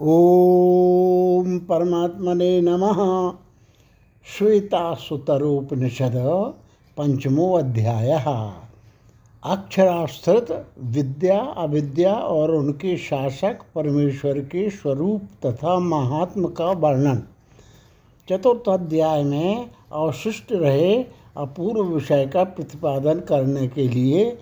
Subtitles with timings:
[0.00, 3.32] ओम परमात्मने नमः।
[4.38, 6.12] श्वेतासुतरोपनिषद
[6.96, 8.10] पंचमो अध्याय।
[9.44, 17.22] अक्षराश्रित विद्या, अविद्या और उनके शासक परमेश्वर के स्वरूप तथा महात्म का वर्णन।
[18.30, 21.02] चतुर्थ अध्याय में अवशिष्ट रहे
[21.36, 24.38] अपूर्व विषय का प्रतिपादन करने के लिए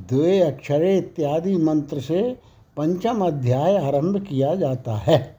[0.00, 2.47] द्वे अक्षरे इत्यादि मंत्र से
[2.78, 5.36] पंचम अध्याय आरंभ किया जाता है।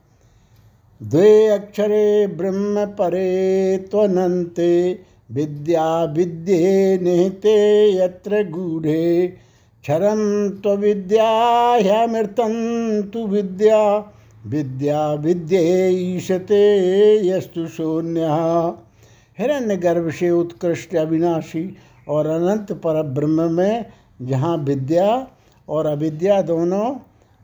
[1.03, 4.99] द्वे अक्षरे ब्रह्म परे त्वनन्ते,
[5.31, 7.55] विद्या विद्ये निहिते
[7.97, 9.27] यत्र गूढ़े।
[9.81, 11.31] क्षरं त्वविद्याह्यमृतं
[13.02, 14.11] तु विद्या
[14.45, 16.63] विद्या विद्ये ईशते
[17.27, 18.21] यस्तु शून्य।
[19.39, 21.77] हिरण्य गर्भ से उत्कृष्ट अविनाशी
[22.08, 23.85] और अनंत पर ब्रह्म में
[24.21, 25.27] जहाँ विद्या
[25.69, 26.95] और अविद्या दोनों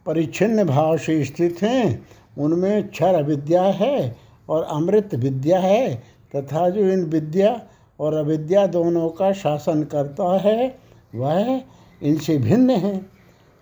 [0.06, 4.16] परिच्छिन्न भाव से स्थित हैं। उनमें क्षर विद्या है
[4.50, 5.96] और अमृत विद्या है
[6.36, 7.62] तथा जो इन विद्या
[8.00, 10.76] और अविद्या दोनों का शासन करता है,
[11.16, 11.62] वह
[12.02, 13.06] इनसे भिन्न है।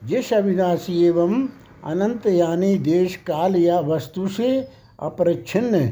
[0.02, 1.48] जिस अविनाशी एवं
[1.84, 4.68] अनंत यानी देश काल या वस्तु से
[5.00, 5.92] अपरिच्छिन्न,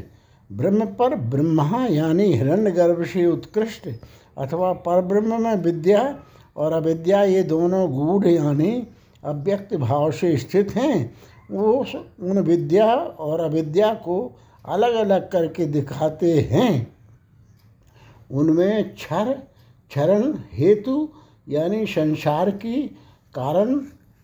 [0.50, 3.88] ब्रह्म पर ब्रह्मा यानी हिरण्य गर्भ से उत्कृष्ट
[4.38, 6.02] अथवा पर ब्रह्म में विद्या
[6.56, 8.70] और अविद्या ये दोनों गूढ़ यानी
[9.24, 11.14] अव्यक्त भाव से स्थित हैं,
[11.50, 11.86] वो
[12.20, 16.96] उन विद्या और अविद्या को अलग अलग करके दिखाते हैं।
[18.30, 19.32] उनमें क्षर,
[19.90, 21.08] क्षरण हेतु
[21.48, 22.82] यानी संसार की
[23.34, 23.78] कारण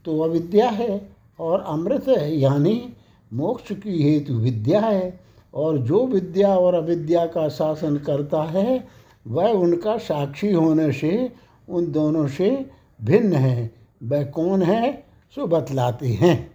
[0.04, 1.08] तो अविद्या है
[1.40, 2.92] और अमृत है, यानी
[3.32, 5.20] मोक्ष की हेतु विद्या है।
[5.54, 8.88] और जो विद्या और अविद्या का शासन करता है,
[9.26, 11.32] वह उनका साक्षी होने से
[11.68, 12.70] उन दोनों से
[13.02, 14.92] भिन्न है। वह कौन है
[15.34, 16.50] सो बतलाते हैं।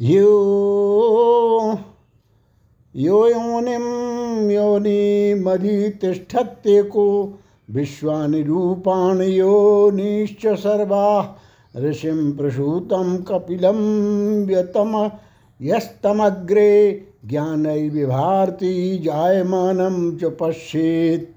[0.00, 0.28] यो
[2.94, 5.90] यो योनिम योनि मदि
[6.82, 7.06] को
[7.70, 11.38] विश्वानि रूपाणि योनिश्च सर्वा
[11.76, 13.80] ऋषिं प्रसूतं कपिलं
[14.46, 15.10] व्यतम
[15.62, 21.33] यस्तमग्रे ज्ञानैर्विभारती जायमानं च पश्येत्।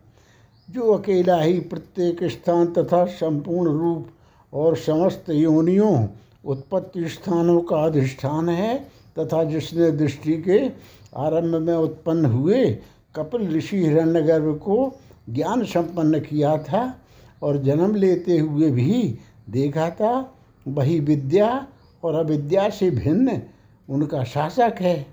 [0.70, 4.08] जो अकेला ही प्रत्येक स्थान तथा संपूर्ण रूप
[4.54, 6.08] और समस्त योनियों
[6.46, 8.78] उत्पत्ति स्थानों का अधिष्ठान है
[9.20, 10.60] तथा जिसने दृष्टि के
[11.16, 12.66] आरंभ में उत्पन्न हुए
[13.16, 14.94] कपिल ऋषि हिरण्यगर्भ को
[15.30, 17.00] ज्ञान संपन्न किया था
[17.44, 19.20] और जन्म लेते हुए भी
[19.50, 20.34] देखा था,
[20.68, 21.68] वही विद्या
[22.04, 23.42] और अविद्या से भिन्न
[23.90, 25.06] उनका शासक है।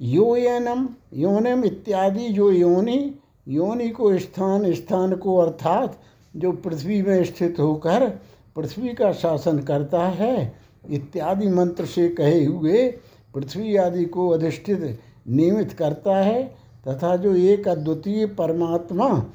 [0.00, 3.14] यो योयनम, योनिम इत्यादि जो योनि
[3.48, 5.98] योनि को स्थान स्थान को अर्थात
[6.36, 8.08] जो पृथ्वी में स्थित होकर
[8.56, 10.52] पृथ्वी का शासन करता है,
[10.90, 12.86] इत्यादि मंत्र से कहे हुए
[13.34, 16.42] पृथ्वी आदि को अधिष्ठित, नियमित करता है,
[16.88, 19.26] तथा जो एक अद्वितीय परमात्मा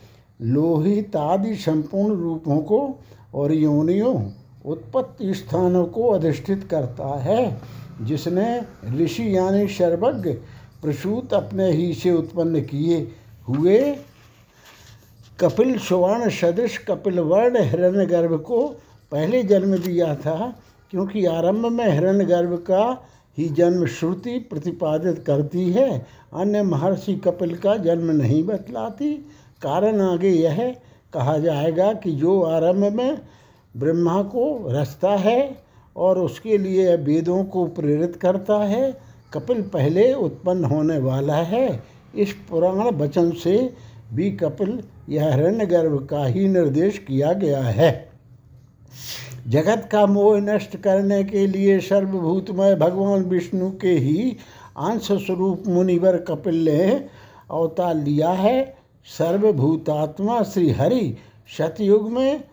[0.42, 3.00] लोहित आदि संपूर्ण रूपों को
[3.34, 4.16] और योनियों
[4.66, 7.62] उत्पत्ति स्थानों को अधिष्ठित करता है,
[8.02, 8.62] जिसने
[8.98, 10.32] ऋषि यानी सर्वज्ञ
[10.82, 13.00] प्रसूत अपने ही से उत्पन्न किए
[13.50, 13.80] हुए।
[15.40, 18.68] कपिल सुवर्ण सदृश कपिल वर्ण हिरण्य गर्भ को
[19.12, 20.56] पहले जन्म दिया था,
[20.92, 23.06] क्योंकि आरंभ में हिरण्य गर्भ का
[23.38, 29.14] ही जन्म श्रुति प्रतिपादित करती है। अन्य महर्षि कपिल का जन्म नहीं बतलाती।
[29.62, 30.76] कारण आगे यह
[31.14, 33.22] कहा जाएगा कि जो आरंभ में
[33.78, 35.58] ब्रह्मा को रचता है
[35.96, 38.92] और उसके लिए वेदों को प्रेरित करता है,
[39.34, 41.84] कपिल पहले उत्पन्न होने वाला है।
[42.16, 43.74] इस पुराण वचन से
[44.14, 48.10] भी कपिल यह हिरण्यगर्भ का ही निर्देश किया गया है।
[49.48, 54.38] जगत का मोह नष्ट करने के लिए सर्वभूतमय भगवान विष्णु के ही
[54.78, 57.08] अंश स्वरूप मुनिवर कपिल ने
[57.52, 58.76] अवतार लिया है।
[59.18, 61.18] सर्वभूतात्मा श्री हरि
[61.58, 62.44] सतयुग में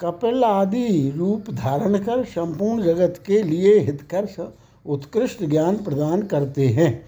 [0.00, 4.54] कपिल आदि रूप धारण कर संपूर्ण जगत के लिए हितकर
[4.86, 7.04] उत्कृष्ट ज्ञान प्रदान करते हैं।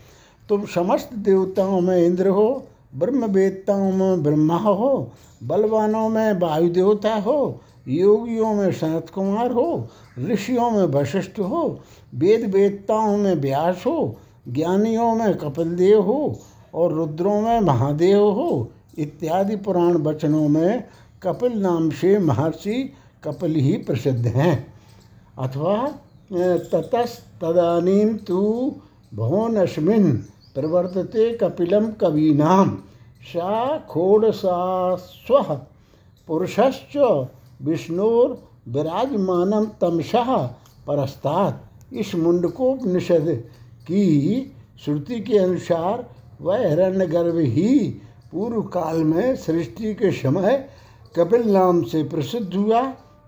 [0.49, 2.65] तुम समस्त देवताओं में इंद्र हो,
[2.95, 5.11] ब्रह्म वेदताओं में ब्रह्मा हो,
[5.43, 11.81] बलवानों में वायु देवता हो, योगियों में सनत कुमार हो, ऋषियों में वशिष्ठ हो,
[12.15, 14.17] वेद वेदताओं में व्यास हो,
[14.49, 16.39] ज्ञानियों में कपिलदेव हो
[16.75, 20.85] और रुद्रों में महादेव हो, इत्यादि पुराण वचनों में
[21.23, 22.93] कपिल नाम से महर्षि
[23.25, 24.75] कपिल ही प्रसिद्ध हैं।
[25.39, 25.95] अथवा
[26.33, 28.73] ततस्तदानीम तु
[29.15, 30.19] भुवनस्मिन्।
[30.55, 32.71] प्रवर्तते कपिलम कवीनाम
[33.23, 35.43] सा खोड़सा स्व
[36.29, 36.97] पुरुषश्च
[37.62, 40.37] विष्णुर विराजमानम तमशः
[40.87, 43.29] परस्तात्। इस मुंडकोपनिषद
[43.83, 44.05] की
[44.85, 46.06] श्रुति के अनुसार
[46.41, 47.79] वह हिरण्य गर्भ ही
[48.33, 50.69] पूर्व काल में सृष्टि के समय
[51.17, 52.83] कपिल नाम से प्रसिद्ध हुआ,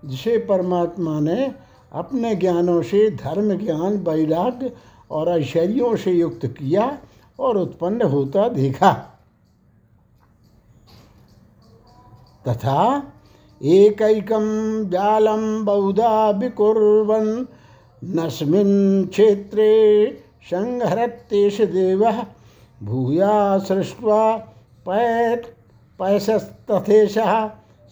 [0.05, 1.51] जिसे परमात्मा ने
[1.91, 4.71] अपने ज्ञानों से, धर्म ज्ञान, वैराग्य
[5.11, 6.97] और ऐश्वर्यों से युक्त किया।
[7.41, 8.91] और उत्पन्न होता देखा।
[12.47, 12.81] तथा
[13.61, 14.45] एकैकं
[14.89, 17.45] जालं बहुधा विकुर्वन्
[18.01, 19.71] नस्मिन् क्षेत्रे
[20.43, 22.23] संहरत्येष देवः
[22.83, 24.37] भूया सृष्ट्वा
[24.87, 25.45] पैत्
[25.99, 27.33] पैसस्तथेशः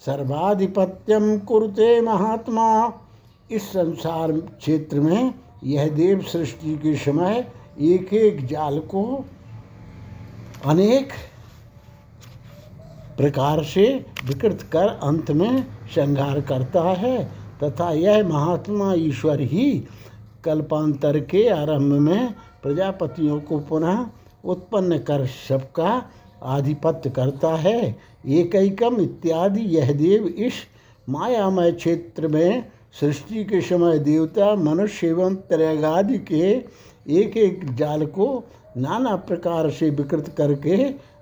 [0.06, 2.68] सर्वाधिपत्यम कुरुते महात्मा।
[3.50, 7.46] इस संसार क्षेत्र में यह देव सृष्टि के समय
[7.80, 9.02] एक एक जाल को
[10.66, 11.12] अनेक
[13.16, 13.84] प्रकार से
[14.24, 15.64] विकृत कर अंत में
[15.94, 17.24] श्रृंगार करता है,
[17.62, 19.84] तथा यह महात्मा ईश्वर ही
[20.44, 24.06] कल्पांतर के आरंभ में प्रजापतियों को पुनः
[24.44, 26.02] उत्पन्न कर सबका
[26.42, 27.96] आधिपत्य करता है।
[28.26, 30.52] एकैकम इत्यादि, यह देव इस
[31.08, 32.64] मायामय क्षेत्र में
[33.00, 36.50] सृष्टि के समय देवता, मनुष्य एवं त्रैगादि के
[37.20, 38.44] एक एक जाल को
[38.76, 40.76] नाना प्रकार से विकृत करके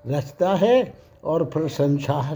[0.06, 1.68] रचता है और फिर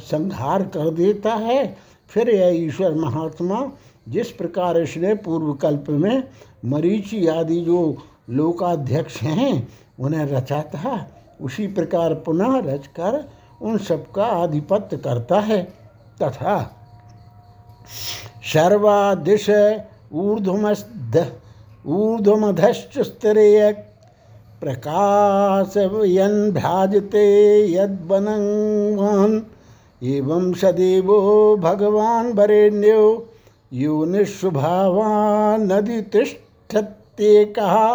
[0.00, 1.76] संहार कर देता है।
[2.10, 3.70] फिर यह ईश्वर महात्मा
[4.08, 6.22] जिस प्रकार इसने पूर्व कल्प में
[6.64, 7.96] मरीचि आदि जो
[8.30, 9.68] लोकाध्यक्ष हैं,
[10.00, 11.08] उन्हें रचा था
[11.40, 13.24] उसी प्रकार पुनः रचकर
[13.62, 15.62] उन सबका आधिपत्य करता है।
[16.22, 16.56] तथा
[18.52, 19.48] सर्वादिश
[20.12, 21.16] ऊर्ध्वमध
[21.86, 23.72] ऊर्ध्वमधश्च स्तरेय
[24.62, 27.26] प्रकाशयन् भ्राजते
[27.72, 29.40] यद्वनवान्
[30.02, 31.18] एवं सदैवो
[31.56, 32.32] भगवान्
[33.72, 37.88] यो निस्वभावान नदी तिष्ठते कहा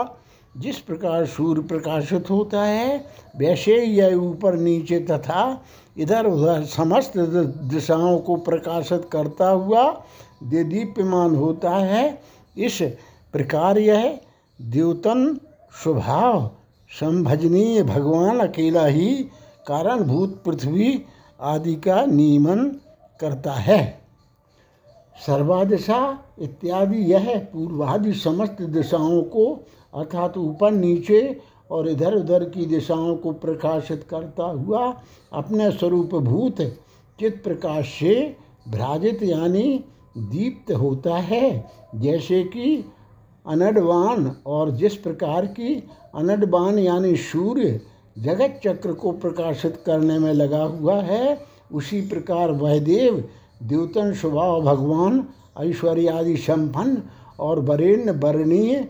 [0.55, 2.97] जिस प्रकार सूर्य प्रकाशित होता है,
[3.37, 5.41] वैसे यह ऊपर नीचे तथा
[5.97, 9.83] इधर उधर समस्त दिशाओं को प्रकाशित करता हुआ
[10.43, 12.21] दीप्यमान होता है।
[12.57, 12.81] इस
[13.33, 14.19] प्रकार यह
[14.59, 15.39] द्योतन
[15.83, 16.49] स्वभाव
[16.91, 19.13] संभजनीय भगवान अकेला ही
[19.67, 21.03] कारणभूत पृथ्वी
[21.39, 22.63] आदि का नियमन
[23.19, 23.79] करता है।
[25.25, 25.99] सर्वादिशा
[26.39, 29.45] इत्यादि यह पूर्वादि समस्त दिशाओं को,
[29.93, 31.39] अर्थात ऊपर, नीचे
[31.71, 34.93] और इधर उधर की दिशाओं को प्रकाशित करता हुआ
[35.33, 36.61] अपने स्वरूप भूत
[37.19, 38.35] चित प्रकाश से
[38.67, 39.83] भ्राजित यानी
[40.17, 42.83] दीप्त होता है, जैसे कि
[43.47, 45.75] अनडवान और जिस प्रकार की
[46.15, 47.79] अनडवान यानी सूर्य
[48.17, 51.39] जगत चक्र को प्रकाशित करने में लगा हुआ है,
[51.71, 53.23] उसी प्रकार वह देव
[53.63, 55.23] द्योतन स्वभाव भगवान
[55.59, 57.01] ऐश्वर्य आदि संपन्न
[57.39, 58.87] और वरेण्य वर्णीय,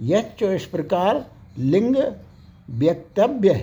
[0.00, 1.24] यच्च इस प्रकार
[1.58, 1.96] लिंग
[2.70, 3.54] व्यक्तव्य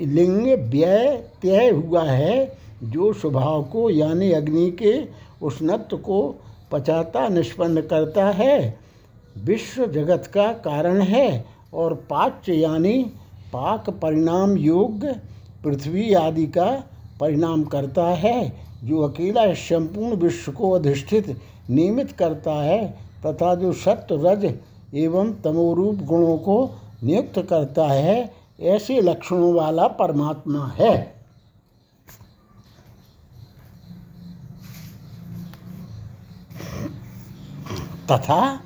[0.00, 4.92] लिंग व्यय तय हुआ है जो स्वभाव को यानी अग्नि के
[5.42, 6.34] उष्णत्व को
[6.72, 8.78] पचाता, निष्पन्न करता है।
[9.38, 11.44] विश्व जगत का कारण है
[11.74, 13.02] और पाच्य यानी
[13.52, 15.14] पाक परिणाम योग्य
[15.64, 16.84] पृथ्वी आदि का
[17.20, 24.06] परिणाम करता है, जो अकेला संपूर्ण विश्व को अधिष्ठित, नियमित करता है, तथा जो सत्य
[24.12, 24.58] रज
[24.94, 26.70] एवं तमोरूप गुणों को
[27.04, 31.18] नियुक्त करता है, ऐसे लक्षणों वाला परमात्मा है।
[38.10, 38.60] तथा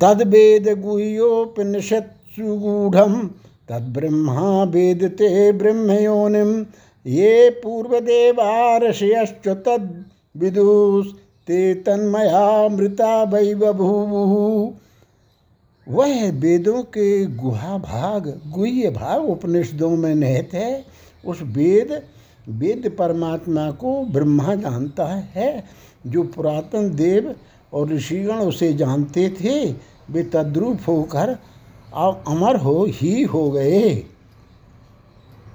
[0.00, 3.28] तद्वेद गुह्योपनिषत्सुगूढ़
[3.68, 6.66] तद्ब्रह्मा वेदते ब्रह्मयोनिम,
[7.06, 10.04] ये पूर्वदेवा ऋषयश्च तद
[10.36, 11.06] विदुष
[11.46, 14.72] ते तन्मयामृता वै बभूवु
[15.88, 20.84] वह वेदों के गुहा भाग, गुह्य भाग उपनिषदों में निहित है।
[21.26, 22.02] उस वेद
[22.48, 25.64] वेद परमात्मा को ब्रह्मा जानता है।
[26.06, 27.34] जो पुरातन देव
[27.72, 29.72] और ऋषिगण उसे जानते थे,
[30.10, 31.38] वे तद्रूप होकर
[31.96, 33.94] अमर हो ही हो गए।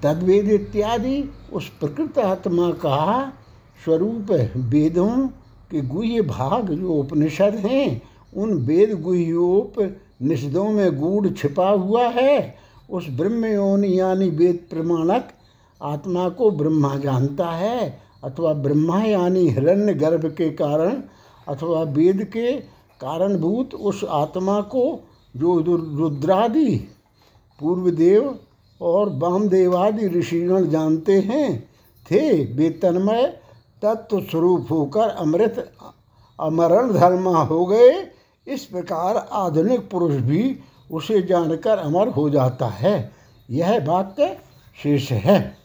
[0.03, 3.33] तद्वेद इत्यादि, उस प्रकृत आत्मा का
[3.85, 5.27] स्वरूप वेदों
[5.71, 8.01] के गुह्य भाग जो उपनिषद हैं,
[8.37, 12.55] उन वेद गुह्योप निषदों में गूढ़ छिपा हुआ है।
[12.89, 15.27] उस ब्रह्म योनि यानी वेद प्रमाणक
[15.81, 21.03] आत्मा को ब्रह्मा जानता है, अथवा ब्रह्मा यानी हिरण्य गर्भ के कारण,
[21.47, 22.51] अथवा वेद के
[23.01, 25.59] कारणभूत उस आत्मा को जो
[25.97, 26.87] रुद्रादि,
[27.59, 28.39] पूर्वदेव
[28.81, 31.69] और वामदेवादि ऋषिगण जानते हैं,
[32.11, 33.39] थे वे तन्मय
[33.81, 35.71] तत्व स्वरूप होकर अमृत
[36.39, 38.07] अमरण धर्मा हो गए।
[38.47, 40.59] इस प्रकार आधुनिक पुरुष भी
[40.91, 43.11] उसे जानकर अमर हो जाता है।
[43.49, 44.37] यह वाक्य
[44.83, 45.58] शेष है।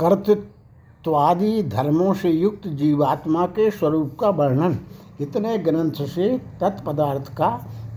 [0.00, 4.78] कर्तृत्वादि धर्मों से युक्त जीवात्मा के स्वरूप का वर्णन
[5.20, 6.26] इतने ग्रंथ से
[6.60, 7.48] तत्पदार्थ का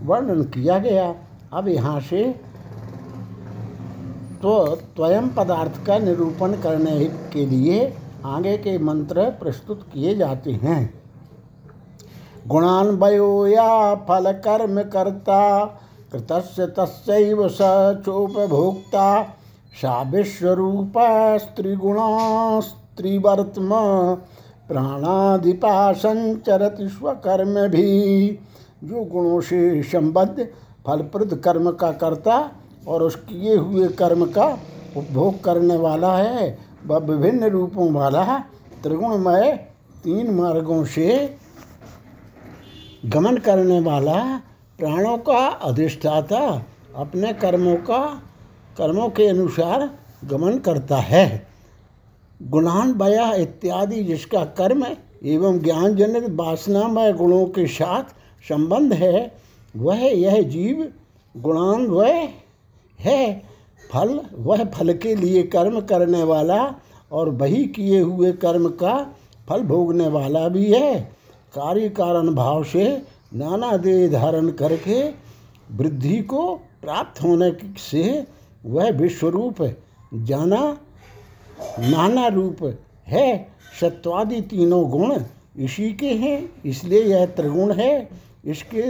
[0.04, 1.14] वर्णन किया गया।
[1.52, 2.22] अब यहाँ से
[4.42, 7.78] तो स्वयं पदार्थ का निरूपण करने के लिए
[8.26, 10.80] आगे के मंत्र प्रस्तुत किए जाते हैं।
[12.48, 15.64] गुणान्वयो या फल कर्म कर्ता,
[16.12, 17.60] कृतस्य तस्व स
[19.74, 20.92] सा विश्वरूप
[21.40, 22.08] स्त्रीगुणा
[22.60, 23.70] स्त्रीवर्तम
[24.68, 28.28] प्राणाधिपा संचरति स्वकर्म भी
[28.84, 30.46] जो गुणों से संबद्ध
[30.86, 32.38] फलप्रद कर्म का कर्ता
[32.88, 34.46] और उस किए हुए कर्म का
[34.96, 38.38] उपभोग करने वाला है। वह विभिन्न रूपों वाला
[38.82, 39.52] त्रिगुणमय
[40.04, 41.38] तीन मार्गों से
[43.06, 44.18] गमन करने वाला
[44.78, 46.40] प्राणों का अधिष्ठाता
[46.96, 48.00] अपने कर्मों का
[48.78, 49.90] कर्मों के अनुसार
[50.24, 51.46] गमन करता है।
[52.42, 54.86] गुणान, बया इत्यादि जिसका कर्म
[55.24, 58.04] एवं ज्ञान जनित वासनामय गुणों के साथ
[58.48, 59.34] संबंध है,
[59.76, 60.92] वह यह जीव
[61.36, 62.28] गुणान्वय
[63.00, 63.42] है।
[63.92, 66.74] फल, वह फल के लिए कर्म करने वाला
[67.12, 69.06] और वही किए हुए कर्म का
[69.48, 71.00] फल भोगने वाला भी है।
[71.54, 73.02] कार्य कारण भाव से
[73.34, 75.02] नाना देह धारण करके
[75.72, 78.26] वृद्धि को प्राप्त होने से
[78.66, 79.62] वह विश्वरूप
[80.14, 80.78] जाना
[81.78, 83.48] नाना रूप है।
[83.80, 85.20] सत्वादि तीनों गुण
[85.56, 88.08] इसी के हैं, इसलिए यह त्रिगुण है।
[88.44, 88.82] इसके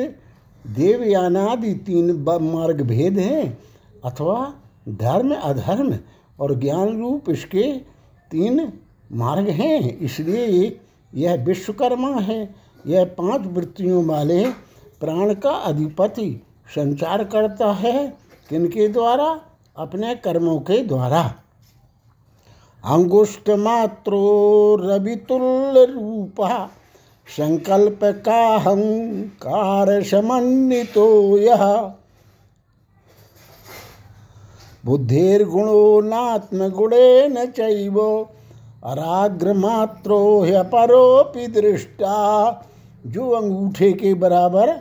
[0.65, 2.11] देवयानादि तीन
[2.43, 3.59] मार्ग भेद हैं,
[4.05, 4.55] अथवा
[4.89, 5.99] धर्म, अधर्म
[6.41, 7.73] और ज्ञान रूप इसके
[8.31, 8.73] तीन
[9.13, 10.81] मार्ग हैं। इसलिए
[11.15, 12.55] यह विश्वकर्मा है।
[12.87, 14.45] यह पाँच वृत्तियों वाले
[15.01, 16.43] प्राण का अधिपति,
[16.75, 18.09] संचार करता है।
[18.49, 19.41] किनके द्वारा?
[19.83, 21.35] अपने कर्मों के द्वारा।
[22.85, 24.23] अंगुष्ट मात्रो
[24.81, 26.71] रवितुल्य रूपा
[27.37, 31.93] संकल्प का हंकार समन्वितो यह
[34.85, 38.01] बुद्धिर्गुणो नात्मगुणेन चैव,
[38.85, 42.17] अराग्रमात्रो ह्यपरोपि दृष्टा।
[43.07, 44.73] जो अंगूठे के बराबर,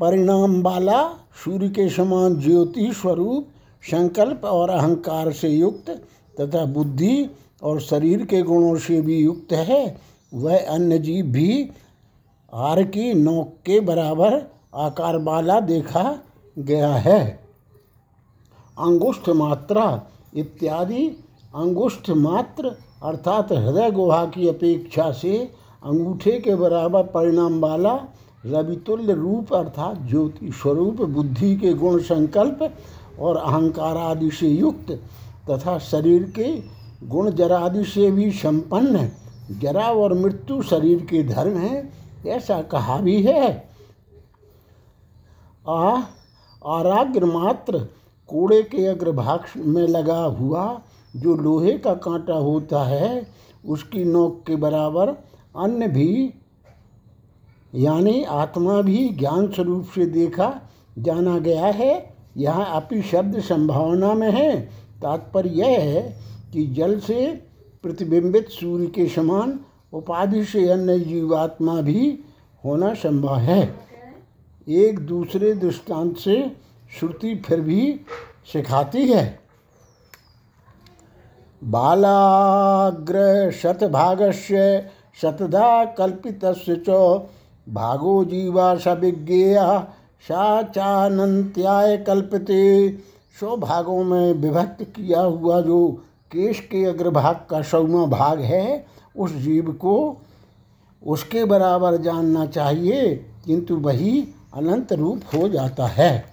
[0.00, 1.08] परिणाम वाला
[1.44, 3.48] सूर्य के समान ज्योति स्वरूप
[3.82, 5.90] संकल्प और अहंकार से युक्त
[6.40, 7.30] तथा बुद्धि
[7.62, 9.96] और शरीर के गुणों से भी युक्त है।
[10.34, 11.70] वह अन्य जीव भी
[12.54, 14.42] आर की नोक के बराबर
[14.74, 16.18] आकार वाला देखा
[16.58, 17.40] गया है।
[18.78, 20.02] अंगुष्ठ मात्रा
[20.34, 21.06] इत्यादि।
[21.54, 25.38] अंगुष्ठ मात्र अर्थात हृदय गुहा की अपेक्षा से
[25.84, 27.94] अंगूठे के बराबर परिणाम वाला
[28.46, 32.62] रवितुल्य रूप अर्थात ज्योति स्वरूप बुद्धि के गुण संकल्प
[33.20, 34.90] और अहंकार आदि से युक्त
[35.50, 36.62] तथा शरीर के
[37.06, 39.08] गुण जरादि से भी संपन्न,
[39.60, 41.92] जरा और मृत्यु शरीर के धर्म है,
[42.26, 43.68] ऐसा कहा भी है।
[45.68, 46.00] आ,
[46.66, 47.78] आराग्र मात्र
[48.28, 50.80] कूड़े के अग्रभाग में लगा हुआ
[51.16, 53.26] जो लोहे का कांटा होता है,
[53.68, 55.08] उसकी नोक के बराबर
[55.58, 56.34] अन्य भी,
[57.74, 60.60] यानी आत्मा भी ज्ञान स्वरूप से देखा
[60.98, 64.60] जाना गया है। यहाँ अपि शब्द संभावना में है।
[65.02, 66.02] तात्पर्य यह है
[66.52, 67.26] कि जल से
[67.82, 69.60] प्रतिबिंबित सूर्य के समान
[69.92, 72.18] उपाधि से अन्य जीवात्मा भी
[72.64, 73.74] होना संभव है।
[74.68, 76.56] एक दूसरे दृष्टांत से
[76.98, 78.00] श्रुति फिर भी
[78.52, 79.38] सिखाती है।
[81.64, 84.90] बालाग्र शतभागस्य
[85.22, 86.44] शतधा कल्पित
[87.68, 89.92] भागो जीवा स विज्ञेया
[90.26, 92.88] सा चानंत्याय कल्पते
[93.40, 95.88] सौ भागों में विभक्त किया हुआ जो
[96.32, 100.16] केश के अग्रभाग का सौवा भाग है, उस जीव को
[101.02, 103.14] उसके बराबर जानना चाहिए,
[103.46, 104.20] किंतु वही
[104.54, 106.24] अनंत रूप हो जाता है।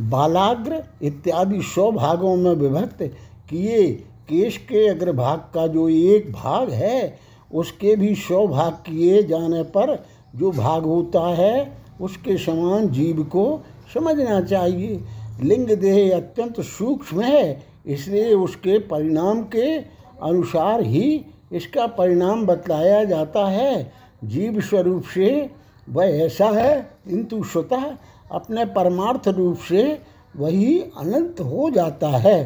[0.00, 3.02] बालाग्र इत्यादि सौ भागों में विभक्त
[3.50, 3.92] किए
[4.28, 7.18] केश के अग्रभाग का जो एक भाग है,
[7.50, 9.96] उसके भी सौ भाग किए जाने पर
[10.34, 13.62] जो भाग होता है, उसके समान जीव को
[13.94, 15.00] समझना चाहिए।
[15.42, 19.76] लिंग देह अत्यंत सूक्ष्म है, इसलिए उसके परिणाम के
[20.22, 23.92] अनुसार ही इसका परिणाम बतलाया जाता है।
[24.24, 25.50] जीव स्वरूप से
[25.90, 27.84] वह ऐसा है, किंतु स्वतः
[28.30, 30.00] अपने परमार्थ रूप से
[30.36, 32.44] वही अनंत हो जाता है।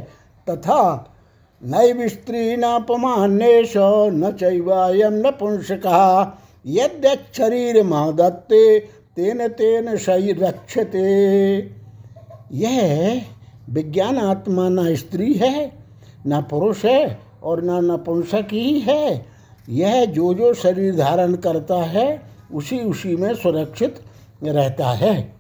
[0.51, 1.15] तथा
[1.63, 5.99] नैव स्त्री नापमान्येश न चैवायम न पुंसका।
[6.67, 8.79] यद्यक्षरीर महदत्ते
[9.17, 11.59] तेन तेन शरीर रक्षते
[12.53, 13.23] यह
[13.71, 15.73] विज्ञान आत्मा न स्त्री है,
[16.27, 19.27] न पुरुष है और न नपुंसक ही। है
[19.69, 22.23] यह जो जो शरीर धारण करता है,
[22.55, 24.01] उसी उसी में सुरक्षित
[24.43, 25.35] रहता है।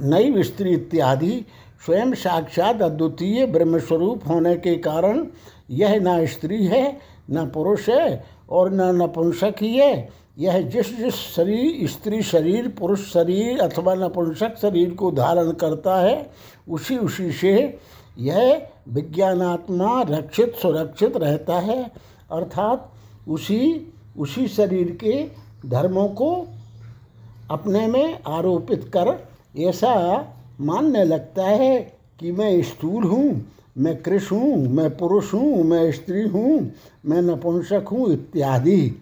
[0.00, 1.44] नई स्त्री इत्यादि
[1.86, 5.26] स्वयं साक्षात अद्वितीय ब्रह्मस्वरूप होने के कारण
[5.70, 6.98] यह न स्त्री है,
[7.30, 13.12] न पुरुष है और न नपुंसक ही है। यह जिस जिस शरीर, स्त्री शरीर, पुरुष
[13.12, 16.30] शरीर अथवा नपुंसक शरीर को धारण करता है,
[16.68, 17.78] उसी उसी से
[18.18, 21.92] यह विज्ञानात्मा रक्षित, सुरक्षित रहता है।
[22.30, 22.92] अर्थात
[23.28, 25.22] उसी उसी शरीर के
[25.68, 26.48] धर्मों को
[27.50, 29.94] अपने में आरोपित कर ऐसा
[30.60, 31.80] मानने लगता है
[32.20, 33.46] कि मैं स्थूल हूँ,
[33.78, 36.72] मैं कृष हूँ, मैं पुरुष हूँ, मैं स्त्री हूँ,
[37.06, 39.01] मैं नपुंसक हूँ, इत्यादि।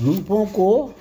[0.00, 0.94] रूपों को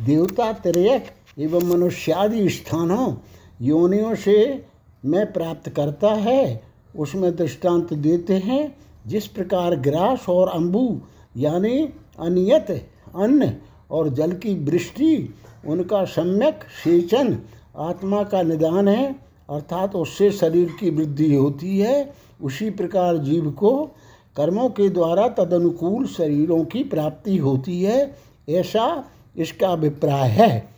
[0.00, 3.14] देवता तिरक एवं मनुष्यादि स्थानों,
[3.62, 4.64] योनियों से
[5.04, 6.62] मैं प्राप्त करता है,
[6.96, 11.00] उसमें दृष्टांत देते हैं, जिस प्रकार ग्रास और अम्बु
[11.36, 13.52] यानी अनियत, अन्न
[13.90, 15.34] और जल की वृष्टि,
[15.66, 17.38] उनका सम्यक सेचन,
[17.76, 19.16] आत्मा का निदान है,
[19.50, 23.90] अर्थात उससे शरीर की वृद्धि होती है, उसी प्रकार जीव को
[24.36, 28.16] कर्मों के द्वारा तदनुकूल शरीरों की प्राप्ति होती है,
[28.48, 29.04] ऐसा
[29.36, 30.72] इसका अभिप्राय है।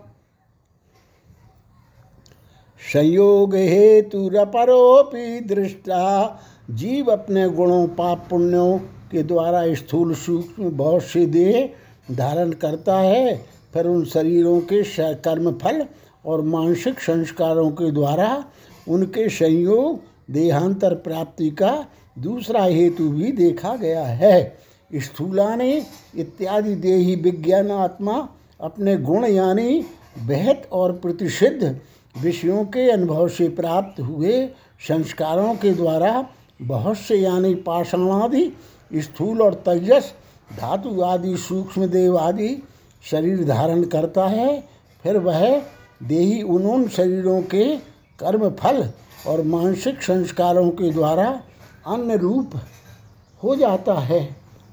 [2.93, 6.39] संयोग हेतुरपरोपि दृष्टा।
[6.71, 8.79] जीव अपने गुणों पाप पुण्यों
[9.11, 11.69] के द्वारा स्थूल सूक्ष्म बहुत से देह
[12.15, 14.83] धारण करता है। फिर उन शरीरों के
[15.15, 15.85] कर्म फल
[16.25, 18.45] और मानसिक संस्कारों के द्वारा
[18.87, 19.99] उनके संयोग,
[20.31, 21.87] देहांतर प्राप्ति का
[22.19, 24.57] दूसरा हेतु भी देखा गया है।
[24.91, 25.71] स्थूलाने
[26.15, 28.27] इत्यादि देही विज्ञान आत्मा
[28.61, 29.85] अपने गुण यानी
[30.27, 31.75] बेहद और प्रतिषिद्ध
[32.15, 34.45] विषयों के अनुभव से प्राप्त हुए
[34.87, 36.25] संस्कारों के द्वारा
[36.61, 38.51] बहुत से यानी पाषाणादि
[38.93, 40.13] स्थूल और तेजस,
[40.59, 42.49] धातु आदि, सूक्ष्म देव आदि
[43.03, 44.63] शरीर धारण करता है,
[45.03, 45.61] फिर वह
[46.03, 47.65] देही उन उन शरीरों के
[48.19, 48.89] कर्म फल
[49.27, 51.27] और मानसिक संस्कारों के द्वारा
[51.87, 52.51] अन्य रूप
[53.43, 54.19] हो जाता है,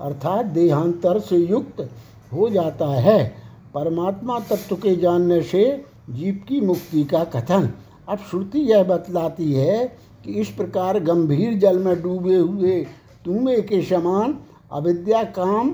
[0.00, 1.88] अर्थात देहांतर से युक्त
[2.32, 3.34] हो जाता है।
[3.74, 7.70] परमात्मा तत्व के जानने से जीव की मुक्ति का कथन।
[8.08, 9.84] अब श्रुति यह बतलाती है
[10.24, 12.80] कि इस प्रकार गंभीर जल में डूबे हुए
[13.24, 14.38] तुम्हें के समान
[14.72, 15.70] अविद्या, काम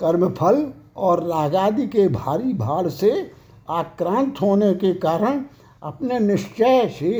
[0.00, 3.30] कर्मफल और रागादि के भारी भार से
[3.70, 5.42] आक्रांत होने के कारण
[5.82, 7.12] अपने निश्चय से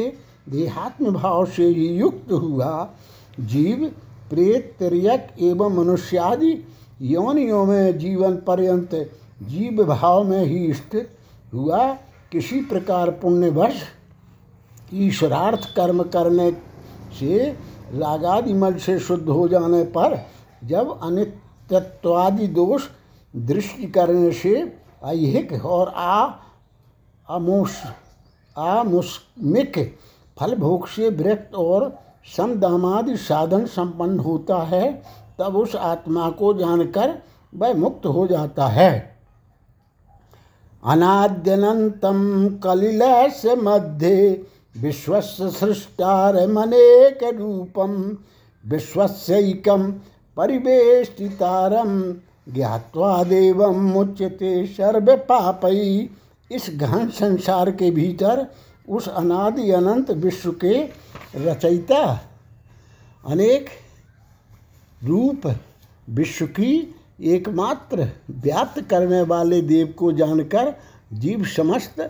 [0.48, 2.88] देहात्म भाव से युक्त हुआ।
[3.40, 3.84] जीव,
[4.30, 6.52] प्रेत तिरक एवं मनुष्यादि
[7.02, 8.94] योनियों में जीवन पर्यंत
[9.42, 11.10] जीव भाव में ही स्थित
[11.54, 11.86] हुआ।
[12.32, 13.82] किसी प्रकार पुण्यवश
[14.94, 16.50] ईश्वरार्थ कर्म करने
[17.20, 17.38] से
[17.94, 20.18] रागादि मल से शुद्ध हो जाने पर
[20.64, 22.82] जब अनित्यत्वादि दोष
[23.36, 24.54] दृष्टि करने से
[25.04, 26.24] ऐहिक और आ
[27.28, 27.76] अमुष
[28.56, 29.78] आमुष्मिक
[30.38, 31.98] फल भोग से विरक्त और
[32.36, 34.90] समदामादि साधन संपन्न होता है,
[35.38, 37.14] तब उस आत्मा को जानकर
[37.54, 39.18] वह मुक्त हो जाता है।
[40.84, 44.44] अनाद्यनंतम कलिलस मध्य
[44.76, 48.16] विश्वस्य सृष्टारमनेक रूपम
[48.64, 49.92] विश्वस्यैकम
[50.36, 52.00] परिवेष्टितारम
[52.54, 56.08] ज्ञावा देवम मुच्यते सर्व पापई
[56.52, 58.46] इस गहन संसार के भीतर,
[58.88, 60.82] उस अनादि अनंत विश्व के
[61.36, 62.20] रचयिता,
[63.26, 63.66] अनेक
[65.04, 65.54] रूप
[66.10, 70.74] विश्व की एकमात्र व्याप्त करने वाले देव को जानकर
[71.12, 72.00] जीव समस्त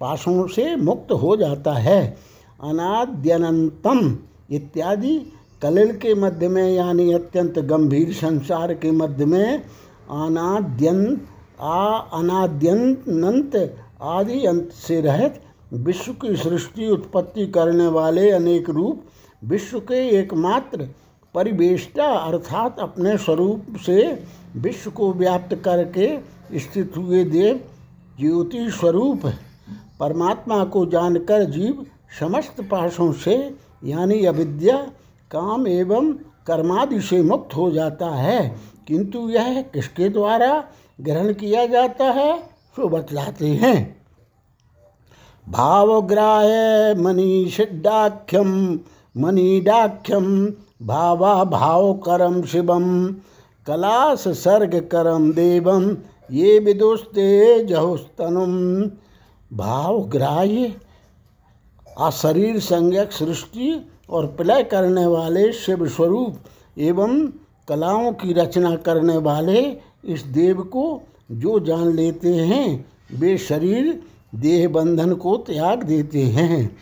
[0.00, 2.16] पाशों से मुक्त हो जाता है।
[2.62, 4.18] अनाद्यनंतम
[4.50, 5.18] इत्यादि
[5.62, 9.62] कलिल के मध्य में, यानी अत्यंत गंभीर संसार के मध्य में
[10.10, 11.20] अनाद्यन
[11.60, 19.02] आ अनाद्यंत आदि अंत से रहित विश्व की सृष्टि उत्पत्ति करने वाले अनेक रूप
[19.44, 20.88] विश्व के एकमात्र
[21.34, 24.24] परिवेष्टा अर्थात अपने स्वरूप से
[24.56, 26.18] विश्व को व्याप्त करके
[26.58, 27.60] स्थित हुए देव
[28.20, 29.26] ज्योति स्वरूप
[30.00, 31.86] परमात्मा को जानकर जीव
[32.20, 34.76] समस्त पाशों से, यानी अविद्या,
[35.30, 36.12] काम एवं
[36.46, 38.56] कर्मादि से मुक्त हो जाता है।
[38.88, 40.52] किंतु यह किसके द्वारा
[40.98, 42.30] ग्रहण किया जाता है
[42.76, 43.76] सो बतलाते हैं।
[45.46, 48.50] भावग्राह्य मनीषिडाख्यम
[49.16, 50.26] मनीडाख्यम
[50.86, 52.86] भावा भाव करम शिवम
[53.66, 55.90] कलास सर्ग करम देवम
[56.30, 57.28] ये विदुस्ते
[57.64, 58.54] जहुस्तनुम
[59.50, 60.72] भावग्राह्य
[62.00, 63.74] अशरीर संज्ञक सृष्टि
[64.10, 67.18] और प्रलय करने वाले शिव स्वरूप एवं
[67.68, 69.60] कलाओं की रचना करने वाले
[70.04, 74.02] इस देव को जो जान लेते हैं, वे शरीर
[74.34, 76.76] देह बंधन को त्याग देते हैं।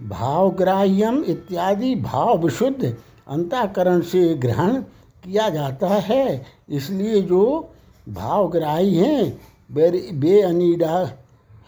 [0.00, 2.96] भावग्राह्यम इत्यादि भाव विशुद्ध
[3.28, 4.76] अंताकरण से ग्रहण
[5.24, 7.68] किया जाता है। इसलिए जो
[8.08, 11.10] भावग्राही हैं, वे अनिडा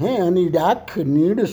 [0.00, 1.44] हैं अनिडाक्ष नीड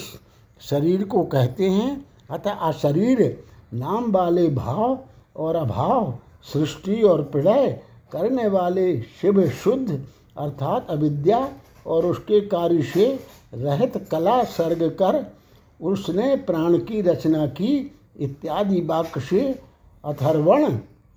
[0.62, 5.00] शरीर को कहते हैं। अतः अशरीर नाम वाले भाव
[5.38, 6.14] और अभाव
[6.48, 7.70] सृष्टि और प्रलय
[8.12, 10.06] करने वाले शिव शुद्ध,
[10.38, 11.48] अर्थात अविद्या
[11.88, 13.20] और उसके कार्य से
[13.54, 15.26] रहित कला सर्ग कर,
[15.80, 19.42] उसने प्राण की रचना की इत्यादि वाक्य से
[20.04, 20.70] अथर्वण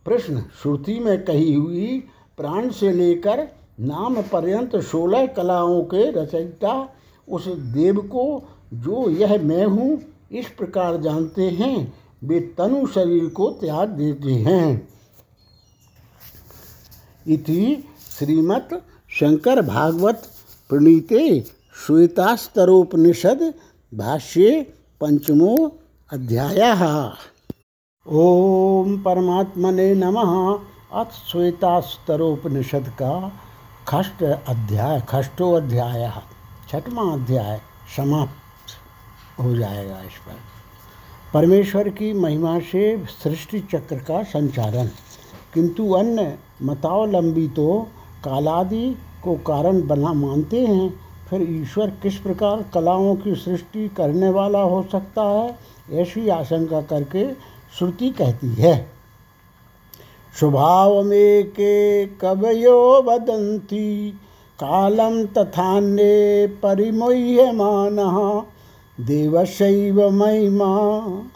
[0.06, 2.02] प्रश्न श्रुति में कही हुई
[2.38, 3.46] प्राण से लेकर
[3.80, 6.88] नाम पर्यंत सोलह कलाओं के रचयिता
[7.28, 8.42] उस देव को
[8.74, 9.98] जो यह मैं हूँ,
[10.32, 14.88] इस प्रकार जानते हैं, वे तनु शरीर को त्याग देते हैं।
[17.28, 18.74] इति श्रीमत्
[19.10, 20.22] शंकर भागवत
[20.68, 21.40] प्रणीते
[21.86, 23.54] श्वेतास्तरोपनिषद
[23.94, 25.78] भाष्ये पंचमो
[26.12, 26.72] अध्याय।
[28.06, 30.58] ओम परमात्मने नमः।
[30.92, 33.32] अथ श्वेतास्तरोपनिषद का
[33.88, 36.12] खष्ट अध्याय खष्टो अध्याय।
[36.70, 37.60] छठवा अध्याय
[37.96, 38.72] समाप्त
[39.42, 40.36] हो जाएगा इस पर।
[41.34, 44.90] परमेश्वर की महिमा से सृष्टि चक्र का संचालन।
[45.54, 47.86] किंतु अन्य मतावलंबी तो
[48.24, 50.88] कालादि को कारण बना मानते हैं।
[51.30, 55.56] फिर ईश्वर किस प्रकार कलाओं की सृष्टि करने वाला हो सकता है,
[55.92, 57.24] ऐसी आशंका करके
[57.78, 58.74] श्रुति कहती है।
[60.34, 64.10] स्वभाव में के कवयो वदंती
[64.58, 67.96] कालम तथान्ये परिमोह्यमान,
[68.98, 70.74] देवशैव महिमा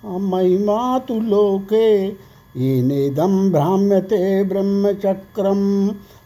[0.06, 2.08] महिमा तु लोके
[2.56, 5.60] येनेदम भ्राम्यते ब्रह्मचक्रम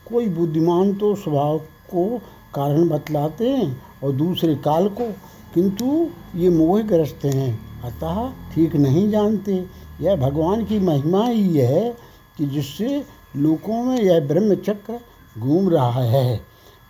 [0.08, 1.58] कोई बुद्धिमान तो स्वभाव
[1.90, 2.06] को
[2.54, 5.06] कारण बतलाते हैं और दूसरे काल को,
[5.54, 6.06] किंतु
[6.36, 9.64] ये मोह ग्रस्त हैं, अतः ठीक नहीं जानते।
[10.00, 11.90] यह भगवान की महिमा ही है
[12.38, 13.02] कि जिससे
[13.36, 14.98] लोकों में यह ब्रह्मचक्र
[15.38, 16.40] घूम रहा है।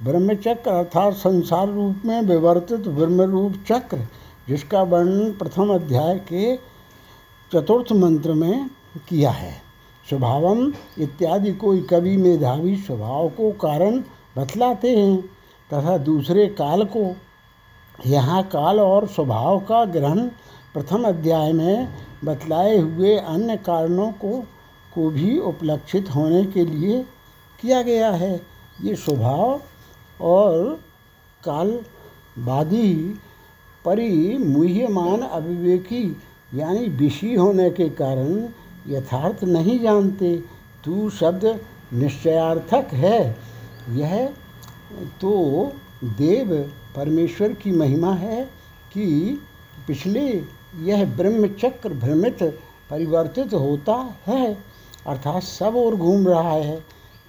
[0.03, 4.07] ब्रह्मचक्र अर्थात संसार रूप में विवर्तित ब्रह्म रूप चक्र,
[4.49, 6.57] जिसका वर्णन प्रथम अध्याय के
[7.53, 9.52] चतुर्थ मंत्र में किया है।
[10.07, 13.98] स्वभावम इत्यादि कोई कवि मेधावी स्वभाव को कारण
[14.37, 15.20] बतलाते हैं
[15.70, 17.14] तथा दूसरे काल को,
[18.07, 20.20] यहाँ काल और स्वभाव का ग्रहण
[20.74, 21.88] प्रथम अध्याय में
[22.24, 24.42] बतलाए हुए अन्य कारणों को
[24.94, 27.02] को भी उपलक्षित होने के लिए
[27.61, 28.35] किया गया है।
[28.83, 29.61] ये स्वभाव
[30.20, 30.80] और
[31.42, 32.92] कालवादी
[33.85, 36.04] परिमुह्यमान अभिवेकी
[36.54, 38.48] यानी विषी होने के कारण
[38.88, 40.37] यथार्थ नहीं जानते,
[40.85, 41.61] तू शब्द
[41.92, 43.37] निश्चयार्थक है।
[43.90, 44.27] यह
[45.20, 45.73] तो
[46.05, 46.55] देव
[46.97, 48.44] परमेश्वर की महिमा है
[48.92, 49.07] कि
[49.87, 50.42] पिछले
[50.81, 52.42] यह ब्रह्मचक्र भ्रमित
[52.90, 53.94] परिवर्तित होता
[54.27, 54.55] है,
[55.07, 56.83] अर्थात सब और घूम रहा है।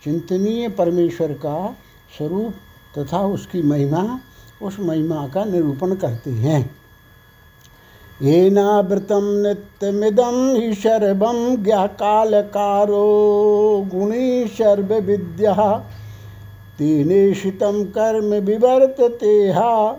[0.04, 1.76] चिंतनीय परमेश्वर का
[2.18, 2.54] स्वरूप
[2.98, 4.20] तथा उसकी महिमा,
[4.62, 6.76] उस महिमा का निरूपण करते हैं।
[8.22, 13.06] येनावृतं नित्यमिदं हि शर्वं ज्ञाकालकारो
[13.94, 15.80] गुणी सर्वविद्यः
[16.80, 19.92] तेनेषितं कर्म विवर्ततेहा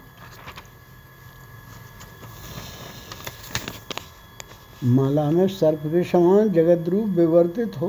[4.85, 7.87] माला में सर्प के समान जगत रूप विवर्तित हो,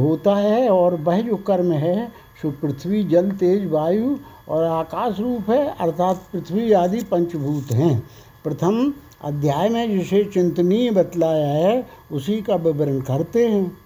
[0.00, 4.16] होता है और वह जो कर्म है, सो पृथ्वी, जल, तेज, वायु
[4.48, 8.02] और आकाश रूप है, अर्थात पृथ्वी आदि पंचभूत हैं।
[8.44, 8.92] प्रथम
[9.24, 13.78] अध्याय में जिसे चिंतनीय बतलाया है, उसी का विवरण करते हैं।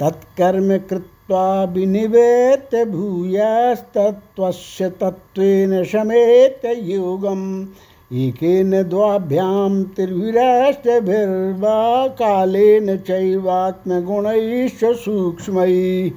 [0.00, 7.66] तत्कर्म कृत विनिवेत भूयस्तत्त्वस्य तत्त्वेन समेत योगम्।
[8.12, 16.10] एकेन द्वाभ्यां त्रिभिरष्टभिर्वा कालेन चैवात्मगुणैश्च सूक्ष्मैः।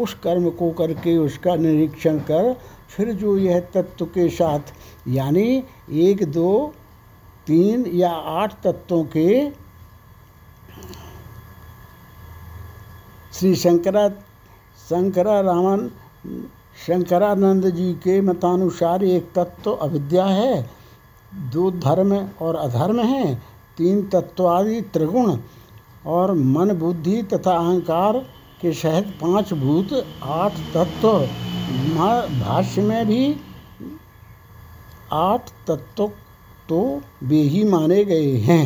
[0.00, 2.56] उस कर्म को करके उसका निरीक्षण कर,
[2.96, 4.60] फिर जो यह तत्व के साथ,
[5.08, 6.74] यानी एक, दो,
[7.46, 9.50] तीन या आठ तत्वों के,
[13.32, 14.08] श्री शंकरा
[14.90, 15.90] शंकरा रामन
[16.86, 20.70] शंकरानंद जी के मतानुसार एक तत्व अविद्या है।
[21.52, 23.34] दो धर्म और अधर्म हैं,
[23.78, 25.36] तीन तत्वादि त्रिगुण
[26.06, 28.18] और मन बुद्धि तथा अहंकार
[28.60, 31.18] के सहित पाँच भूत, आठ तत्व।
[32.40, 33.36] भाष्य में भी
[35.12, 36.10] आठ तत्व
[36.68, 36.80] तो
[37.22, 38.64] वे ही माने गए हैं।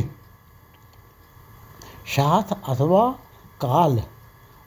[2.07, 3.11] साथ अथवा
[3.61, 4.03] काल।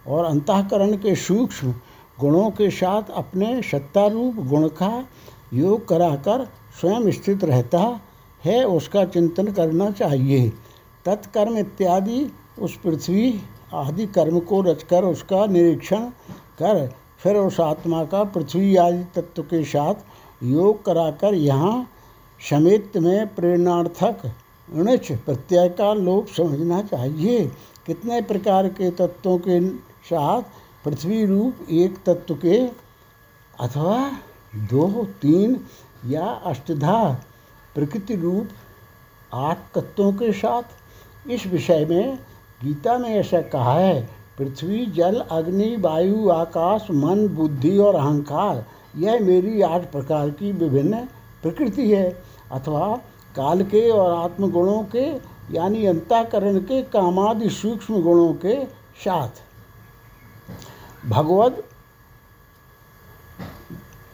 [0.07, 1.73] और अंतकरण के सूक्ष्म
[2.19, 5.07] गुणों के साथ अपने सत्तारूप गुण का
[5.53, 6.45] योग कराकर
[6.81, 7.79] स्वयं स्थित रहता
[8.43, 10.49] है, उसका चिंतन करना चाहिए।
[11.05, 13.41] तत्कर्म इत्यादि, उस पृथ्वी
[13.73, 16.05] आदि कर्म को रचकर उसका निरीक्षण
[16.59, 16.87] कर,
[17.19, 21.87] फिर उस आत्मा का पृथ्वी आदि तत्व के साथ योग कराकर यहाँ
[22.41, 24.21] समित में प्रेरणार्थक
[24.75, 27.45] णिच प्रत्यय का लोप समझना चाहिए।
[27.85, 29.59] कितने प्रकार के तत्वों के
[30.09, 30.41] साथ
[30.85, 32.67] पृथ्वी रूप एक तत्व के
[33.59, 34.11] अथवा
[34.55, 35.61] दो, तीन
[36.05, 37.21] या अष्टधा
[37.75, 38.49] प्रकृति रूप
[39.33, 40.63] आठ तत्वों के साथ।
[41.29, 42.19] इस विषय में
[42.63, 48.65] गीता में ऐसा कहा है, पृथ्वी, जल, अग्नि, वायु, आकाश, मन, बुद्धि और अहंकार,
[48.97, 50.97] यह मेरी आठ प्रकार की विभिन्न
[51.41, 52.95] प्रकृति है। अथवा,
[53.35, 55.05] काल के और आत्मगुणों के,
[55.51, 58.65] यानी अंताकरण के, कामादि सूक्ष्म गुणों के
[59.03, 59.29] साथ।
[61.09, 61.63] भगवत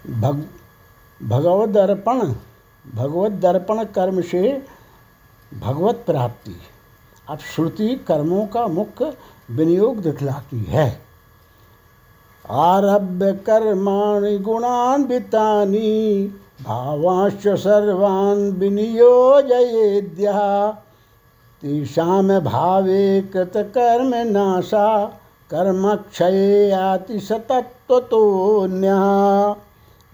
[0.09, 0.47] भग
[1.23, 2.33] भगवत दर्पण
[2.95, 4.65] भगवत दर्पण कर्म से
[5.59, 6.55] भगवत प्राप्ति।
[7.29, 9.17] अब श्रुति कर्मों का मुख्य
[9.51, 11.01] विनियोग दिखलाती है।
[12.49, 16.31] आरभ्य कर्माणि गुणान्वितानि,
[16.63, 20.73] भावांश सर्वान् विनियोजयेद्यः।
[21.61, 25.20] तेषां भावे कृतकर्म नाशा
[25.51, 29.01] कर्मक्षये याति सतत्वतोन्यः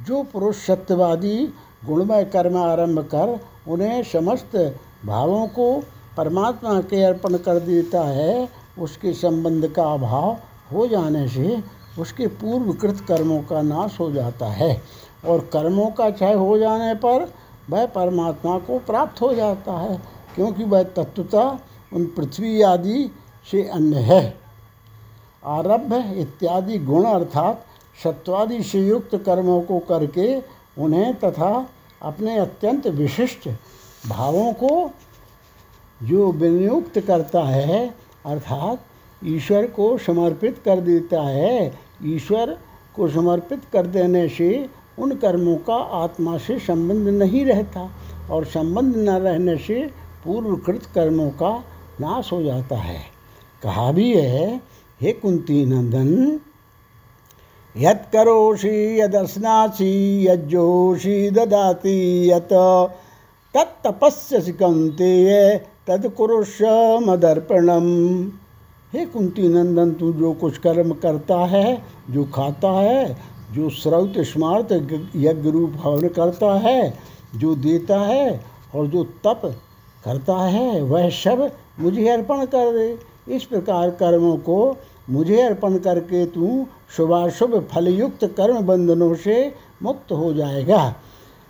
[0.06, 1.54] जो पुरुष सत्यवादी
[1.86, 4.56] गुणमय कर्म आरंभ कर, उन्हें समस्त
[5.06, 5.84] भावों को
[6.17, 10.38] परमात्मा के अर्पण कर देता है, उसके संबंध का अभाव
[10.73, 11.63] हो जाने से
[12.00, 14.82] उसके पूर्वकृत कर्मों का नाश हो जाता है।
[15.26, 17.32] और कर्मों का क्षय हो जाने पर
[17.69, 20.02] वह परमात्मा को प्राप्त हो जाता है,
[20.36, 21.60] क्योंकि वह तत्वता
[21.93, 23.12] उन पृथ्वी आदि
[23.52, 24.47] से अन्य है।
[25.48, 27.66] आरभ्य इत्यादि गुण अर्थात
[28.04, 30.38] सत्वादि से युक्त कर्मों को करके
[30.78, 31.68] उन्हें तथा
[32.02, 33.48] अपने अत्यंत विशिष्ट
[34.08, 34.90] भावों को
[36.04, 37.88] जो विनियुक्त करता है,
[38.26, 41.74] अर्थात ईश्वर को समर्पित कर देता है,
[42.06, 42.58] ईश्वर
[42.96, 47.90] को समर्पित कर देने से उन कर्मों का आत्मा से संबंध नहीं रहता
[48.32, 49.82] और संबंध न रहने से
[50.26, 51.52] पूर्वकृत कर्मों का
[52.02, 53.02] नाश हो जाता है।
[53.64, 54.62] कहा भी है
[55.02, 56.40] हे कुंती नंदन
[57.76, 60.28] यद करोषि यदस्नासी
[61.32, 61.98] ददाति
[62.32, 62.50] यत।
[63.54, 65.30] तत्तपस्यसि कौन्तेय
[65.88, 66.62] तत्कुरुष
[67.04, 67.88] मदर्पणम
[68.94, 73.18] हे कुंती नंदन, तू जो कुछ कर्म करता है, जो खाता है,
[73.54, 74.72] जो श्रौत स्मार्त
[75.16, 76.94] यज्ञ रूप हवन करता है,
[77.36, 78.40] जो देता है
[78.76, 79.42] और जो तप
[80.06, 84.78] करता है, वह सब मुझे अर्पण कर दे। इस प्रकार कर्मों को
[85.10, 90.96] मुझे अर्पण करके तू शुभाशुभ फलयुक्त कर्म बंधनों से मुक्त हो जाएगा।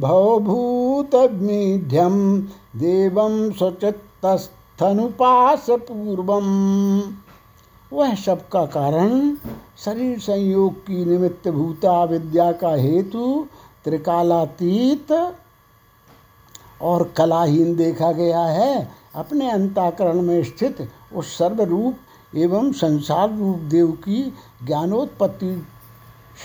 [0.00, 2.18] भवभूतमीध्यम
[2.80, 6.50] देवम स्वचित्तस्थनुपास पूर्वम
[7.92, 9.14] वह सब का कारण
[9.84, 13.46] शरीर संयोग की निमित्त भूता विद्या का हेतु
[13.84, 15.12] त्रिकालातीत
[16.82, 21.96] और कलाहीन देखा गया है, अपने अंताकरण में स्थित उस सर्वरूप
[22.36, 24.34] एवं संसार रूप देव की
[24.66, 25.66] ज्ञानोत्पत्ति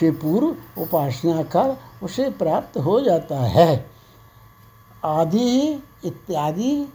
[0.00, 3.90] से पूर्व उपासना कर उसे प्राप्त हो जाता है।
[5.04, 6.88] आदि इत्यादि,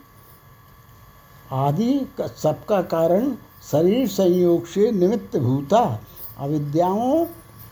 [1.52, 3.32] आदि का सबका कारण
[3.72, 6.00] शरीर संयोग से निमित्त भूता,
[6.38, 7.26] अविद्याओं,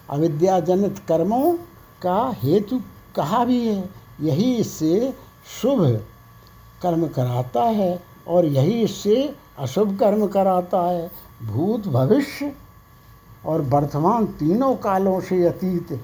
[0.09, 1.53] अविद्याजनित कर्मों
[2.01, 2.81] का हेतु
[3.15, 3.89] कहा भी है।
[4.21, 5.13] यही इससे
[5.61, 5.85] शुभ
[6.81, 11.11] कर्म कराता है और यही इससे अशुभ कर्म कराता है।
[11.43, 12.51] भूत भविष्य
[13.45, 15.99] और वर्तमान तीनों कालों से अतीत,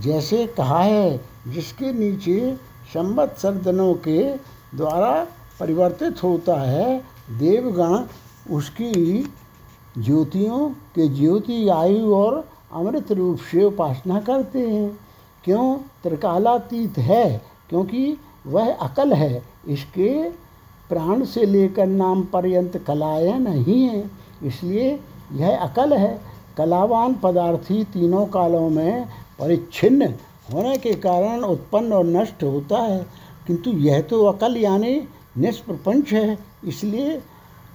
[0.00, 2.56] जैसे कहा है, जिसके नीचे
[2.94, 4.22] संवत्सर दिनों के
[4.76, 5.26] द्वारा
[5.60, 6.98] परिवर्तित होता है।
[7.30, 8.04] देवगण
[8.54, 9.22] उसकी
[9.98, 14.98] ज्योतियों के ज्योति, आयु और अमृत रूप से उपासना करते हैं।
[15.44, 15.76] क्यों?
[16.02, 18.16] त्रिकालातीत है, क्योंकि
[18.46, 20.30] वह अकल है। इसके
[20.88, 24.10] प्राण से लेकर नाम पर्यंत कलाएँ नहीं हैं।
[24.44, 25.00] इसलिए
[25.32, 26.20] यह अकल है।
[26.56, 29.06] कलावान पदार्थी तीनों कालों में
[29.38, 30.14] परिच्छिन्न
[30.52, 33.06] होने के कारण उत्पन्न और नष्ट होता है।
[33.46, 37.16] किंतु यह तो अकल यानी निष्प्रपंच है। इसलिए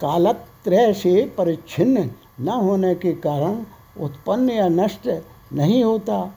[0.02, 2.10] कालत्रय से परिच्छिन्न
[2.40, 3.64] न होने के कारण
[4.04, 5.10] उत्पन्न या नष्ट
[5.54, 6.36] नहीं होता।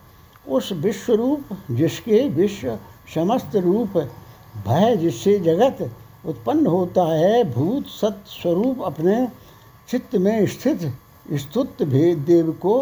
[0.49, 2.79] उस विश्वरूप जिसके विश्व
[3.15, 3.97] समस्त रूप
[4.67, 5.91] भय जिससे जगत
[6.27, 9.27] उत्पन्न होता है, भूत सत स्वरूप अपने
[9.89, 10.93] चित्त में स्थित
[11.33, 12.81] स्तुत भेद देव को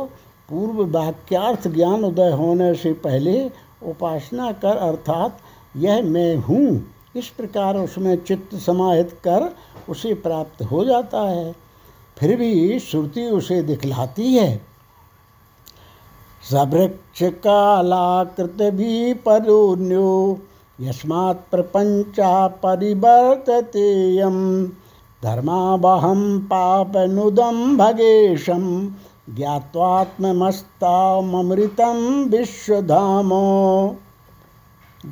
[0.48, 3.50] पूर्व वाक्यार्थ ज्ञान उदय होने से पहले
[3.82, 5.38] उपासना कर, अर्थात
[5.76, 9.54] यह मैं हूँ, इस प्रकार उसमें चित्त समाहित कर
[9.88, 11.54] उसे प्राप्त हो जाता है।
[12.18, 14.75] फिर भी श्रुति उसे दिखलाती है।
[16.50, 20.38] सवृक्ष कालाकृत भी परोन्यो
[20.80, 24.68] यस्मात् प्रपंचा परिवर्ततेयम्
[25.22, 28.88] धर्मावहं पापनुदं भगेशं
[29.36, 33.96] ज्ञात्वात्ममस्तामृतं विश्वधामो।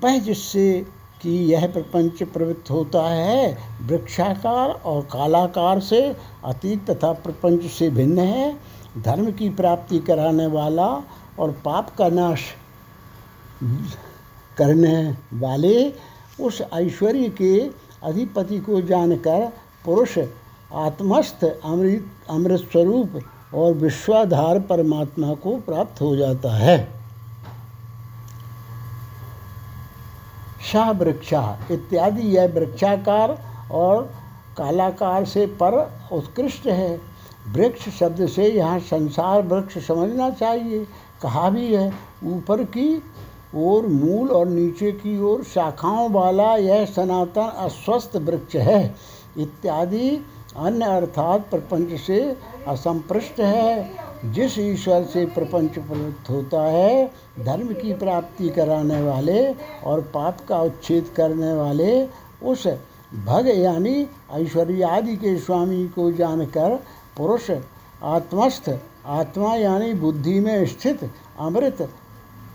[0.05, 0.87] वह जिससे
[1.23, 8.19] कि यह प्रपंच प्रवृत्त होता है, वृक्षाकार और कालाकार से अतीत तथा प्रपंच से भिन्न
[8.19, 8.57] है।
[8.99, 11.03] धर्म की प्राप्ति कराने वाला
[11.39, 12.41] और पाप का नाश
[14.57, 14.97] करने
[15.39, 15.93] वाले
[16.41, 17.59] उस ऐश्वर्य के
[18.03, 19.47] अधिपति को जानकर
[19.85, 20.19] पुरुष
[20.73, 23.21] आत्मस्थ अमृत अमृत स्वरूप
[23.55, 26.77] और विश्वाधार परमात्मा को प्राप्त हो जाता है।
[30.73, 33.39] शाह वृक्षा इत्यादि यह वृक्षाकार
[33.73, 34.03] और
[34.59, 35.75] कालाकार से पर
[36.13, 37.01] उत्कृष्ट है।
[37.49, 40.87] वृक्ष शब्द से यहाँ संसार वृक्ष समझना चाहिए।
[41.25, 41.93] कहा भी है,
[42.25, 43.03] ऊपर की
[43.57, 48.95] ओर मूल और नीचे की ओर शाखाओं वाला यह सनातन अस्वस्थ वृक्ष है।
[49.39, 52.37] इत्यादि अन्य अर्थात प्रपंच से
[52.69, 53.91] असंपृष्ट है।
[54.25, 57.11] जिस ईश्वर से प्रपंच प्रवृत्त होता है,
[57.41, 59.53] धर्म की प्राप्ति कराने वाले
[59.85, 62.07] और पाप का उच्छेद करने वाले,
[62.43, 62.67] उस
[63.27, 66.79] भग यानी ऐश्वर्यादि के स्वामी को जानकर
[67.17, 67.51] पुरुष
[68.03, 68.69] आत्मस्थ
[69.07, 71.91] आत्मा यानी बुद्धि में स्थित अमृत,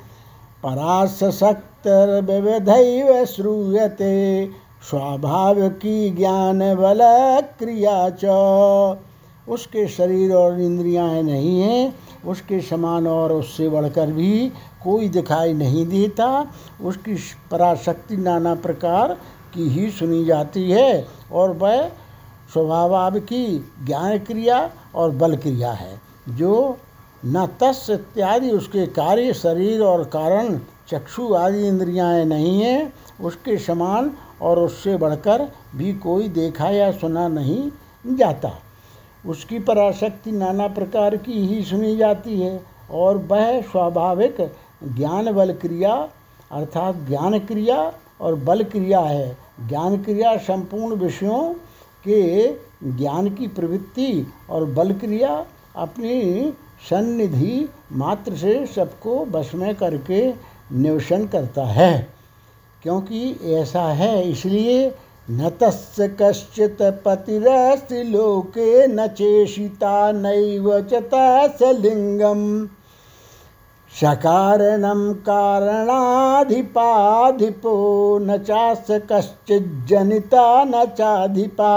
[0.64, 4.46] पराशक्तिर्विविधैव श्रूयते
[4.82, 7.00] स्वाभाविकी ज्ञान बल
[7.60, 9.00] क्रिया च।
[9.50, 14.52] उसके शरीर और इंद्रियाँ नहीं हैं, उसके समान और उससे बढ़कर भी
[14.84, 16.28] कोई दिखाई नहीं देता।
[16.82, 17.16] उसकी
[17.52, 19.14] पराशक्ति नाना प्रकार
[19.54, 21.88] की ही सुनी जाती है और वह
[22.54, 23.46] स्वभाव की
[23.86, 26.78] ज्ञान क्रिया और बल क्रिया है, जो
[27.26, 30.60] न तस् इत्यादि उसके कार्य, शरीर और कारण,
[30.90, 34.12] चक्षु आदि इंद्रियाएँ नहीं हैं, उसके समान
[34.42, 38.52] और उससे बढ़कर भी कोई देखा या सुना नहीं जाता।
[39.26, 42.62] उसकी पराशक्ति नाना प्रकार की ही सुनी जाती है
[42.92, 44.38] और वह स्वाभाविक
[44.84, 45.94] ज्ञान बल क्रिया
[46.52, 49.38] अर्थात ज्ञान क्रिया और बल क्रिया है।
[49.68, 51.54] ज्ञान क्रिया संपूर्ण विषयों
[52.06, 52.48] के
[52.98, 56.54] ज्ञान की प्रवृत्ति और बल क्रिया अपनी
[56.90, 60.34] सन्निधि मात्र से सबको बस में करके
[60.72, 62.19] निवसन करता है।
[62.84, 64.96] क्योंकि ऐसा है, इसलिए
[65.32, 70.94] न तस् कश्चित पतिरस्ति लोके न चेषिता नैव च
[73.92, 76.18] सकारणं कारणाधिपाधिपो
[78.20, 81.74] न चास कश्चिज्जनिता न चाधिपा।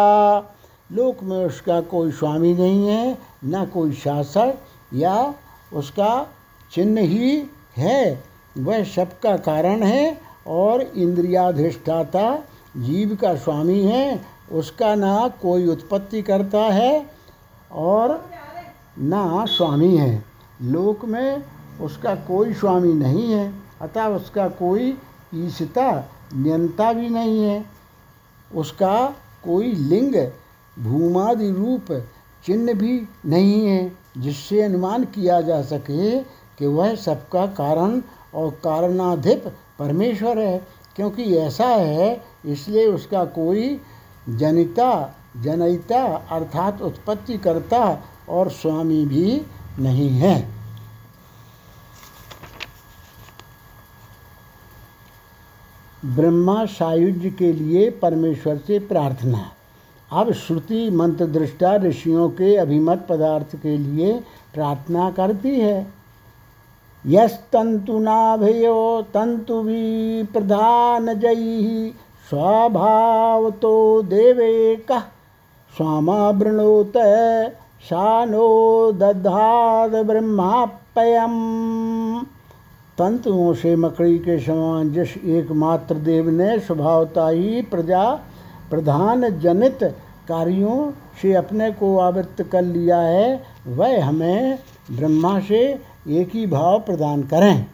[0.92, 4.54] लोक में उसका कोई स्वामी नहीं है, न कोई शासक
[4.94, 5.34] या
[5.72, 6.26] उसका
[6.72, 7.42] चिन्ह ही
[7.76, 8.22] है।
[8.58, 12.44] वह सबका कारण है और इंद्रियाधिष्ठाता
[12.76, 14.20] जीव का स्वामी है,
[14.52, 17.06] उसका ना कोई उत्पत्ति करता है
[17.72, 18.24] और
[18.98, 20.24] ना स्वामी है।
[20.62, 21.42] लोक में
[21.80, 24.98] उसका कोई स्वामी नहीं है, अतः उसका कोई
[25.34, 25.90] ईशता
[26.34, 27.64] नियंता भी नहीं है।
[28.54, 29.14] उसका
[29.44, 30.14] कोई लिंग,
[30.78, 32.06] भूमादि रूप,
[32.46, 36.18] चिन्ह भी नहीं है, जिससे अनुमान किया जा सके
[36.58, 38.02] कि वह सबका कारण
[38.34, 39.44] और कारणाधिप
[39.78, 40.66] परमेश्वर है,
[40.96, 43.80] क्योंकि ऐसा है, इसलिए उसका कोई
[44.28, 49.42] जनिता, जनयिता अर्थात उत्पत्ति करता और स्वामी भी
[49.78, 50.62] नहीं है।
[56.04, 59.52] ब्रह्मा सायुज्य के लिए परमेश्वर से प्रार्थना।
[60.12, 64.12] अब श्रुति मंत्र दृष्टा ऋषियों के अभिमत पदार्थ के लिए
[64.54, 66.01] प्रार्थना करती है।
[67.06, 71.92] यस्तन्तुनाभयो तन्तुविप्रधानजैः
[72.30, 75.00] स्वभावतो देवेकः
[75.76, 76.92] स्वामावृणोत
[77.82, 82.24] सा नो दधाद ब्रह्माप्ययम्।
[82.98, 88.20] तंतुओं से मकड़ी के समान जिस एकमात्र देव ने स्वभावता ही प्रजा,
[88.70, 89.96] प्रधान जनित
[90.28, 90.92] कार्यों
[91.22, 94.58] से अपने को आवृत्त कर लिया है, वह हमें
[94.90, 97.66] ब्रह्मा से एक ही भाव प्रदान करें।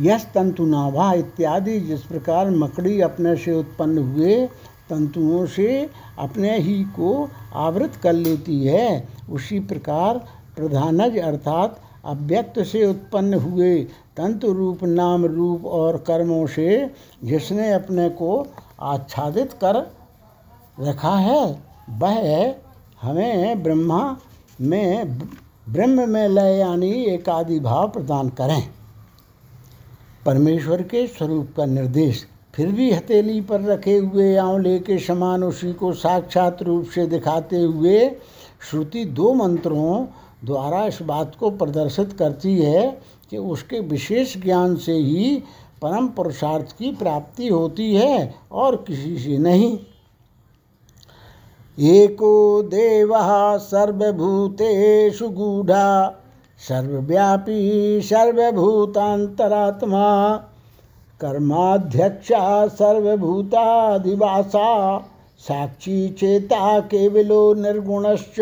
[0.00, 4.46] यश तंतुनाभा इत्यादि, जिस प्रकार मकड़ी अपने से उत्पन्न हुए
[4.90, 5.88] तंतुओं से
[6.18, 10.18] अपने ही को आवृत कर लेती है, उसी प्रकार
[10.56, 13.76] प्रधानज अर्थात अव्यक्त से उत्पन्न हुए
[14.16, 16.90] तंतु रूप, नाम रूप और कर्मों से
[17.24, 18.46] जिसने अपने को
[18.82, 19.76] आच्छादित कर
[20.80, 21.44] रखा है,
[21.90, 22.54] वह
[23.02, 24.16] हमें ब्रह्मा
[24.60, 25.18] में
[25.66, 28.62] ब्रह्म में लय यानी एक आदि भाव प्रदान करें।
[30.26, 35.72] परमेश्वर के स्वरूप का निर्देश फिर भी हथेली पर रखे हुए, आंवले के समान उसी
[35.72, 38.08] को साक्षात रूप से दिखाते हुए
[38.70, 40.06] श्रुति दो मंत्रों
[40.44, 43.00] द्वारा इस बात को प्रदर्शित करती है
[43.30, 45.42] कि उसके विशेष ज्ञान से ही
[45.82, 49.78] परम पुरुषार्थ की प्राप्ति होती है और किसी से नहीं।
[51.78, 56.14] एको देवः सर्वभूतेषु गूढा,
[56.68, 60.36] सर्वव्यापी सर्वभूतान्तरात्मा,
[61.20, 65.04] कर्माध्यक्षा सर्वभूतादिवासा
[65.38, 68.36] साक्षी चेता केवलो निर्गुणश्च।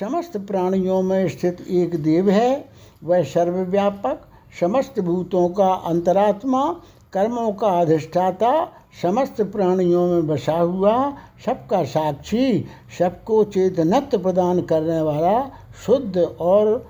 [0.00, 2.68] समस्त प्राणियों में स्थित एक देव है,
[3.04, 4.20] वह सर्वव्यापक,
[4.60, 6.76] समस्त भूतों का अंतरात्मा,
[7.12, 8.68] कर्मों का अधिष्ठाता
[9.02, 11.10] समस्त प्राणियों में बसा हुआ
[11.46, 12.64] सबका साक्षी,
[12.98, 15.50] सबको चेतनत्व प्रदान करने वाला
[15.86, 16.86] शुद्ध और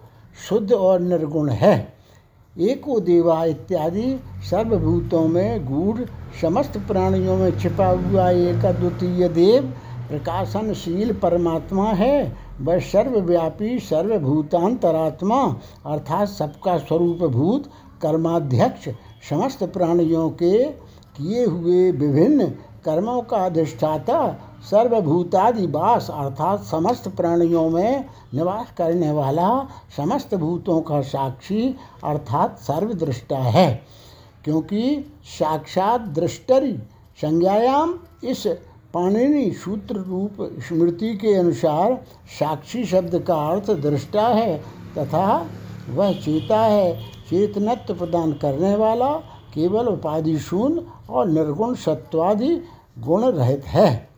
[0.49, 1.95] शुद्ध और निर्गुण है।
[2.59, 6.01] एको देवा इत्यादि सर्वभूतों में गूढ़
[6.41, 9.63] समस्त प्राणियों में छिपा हुआ एक अद्वितीय देव,
[10.09, 17.71] प्रकाशनशील परमात्मा है। वह सर्वव्यापी, सर्वभूतांतरात्मा, अर्थात सबका स्वरूप भूत
[18.03, 18.89] कर्माध्यक्ष,
[19.31, 20.84] समस्त प्राणियों के
[21.17, 22.47] किए हुए विभिन्न
[22.85, 24.21] कर्मों का अधिष्ठाता
[24.71, 28.05] सर्वभूतादि वास अर्थात समस्त प्राणियों में
[28.35, 29.49] निवास करने वाला
[29.97, 33.83] समस्त भूतों का साक्षी अर्थात सर्वदृष्टा है।
[34.45, 36.73] क्योंकि साक्षात दृष्टरि
[37.21, 38.47] संज्ञायाम इस
[38.95, 40.37] पाणिनि सूत्र रूप
[40.69, 41.95] स्मृति के अनुसार
[42.39, 44.57] साक्षी शब्द का अर्थ दृष्टा है
[44.99, 45.47] तथा
[45.89, 46.95] वह चेता है,
[47.31, 49.11] चेतनत्व प्रदान करने वाला
[49.55, 52.61] केवल उपाधि शून्य और निर्गुण सत्वादि
[52.99, 54.09] गुण रहित है।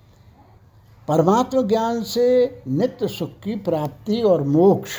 [1.09, 4.91] परमात्म ज्ञान से नित्य सुख की प्राप्ति और मोक्ष।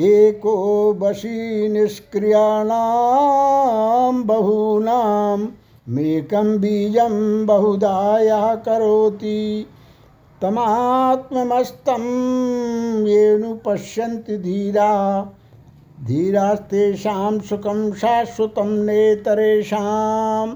[0.00, 5.46] एको वशी निष्क्रियाणां बहूनां,
[5.88, 9.66] मेकं बीजं बहुधा यः करोति।
[10.42, 12.00] तमात्ममस्तं
[13.06, 15.20] येनु पश्यन्ति धीरा।
[16.04, 20.54] धीरास्तेषां सुखं शाश्वतं नेतरेषां।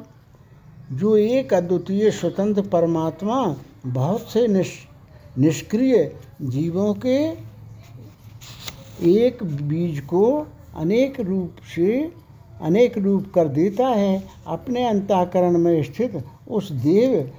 [0.97, 4.71] जो एक अद्वितीय स्वतंत्र परमात्मा बहुत से निष
[5.39, 7.17] निष्क्रिय जीवों के
[9.21, 10.47] एक बीज को
[10.77, 12.13] अनेक रूप से,
[12.63, 17.33] अनेक रूप कर देता है, अपने अंतःकरण में स्थित उस देव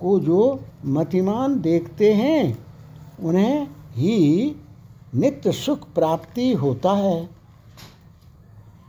[0.00, 2.66] को जो मतिमान देखते हैं,
[3.22, 4.56] उन्हें ही
[5.14, 7.39] नित्य सुख प्राप्ति होता है।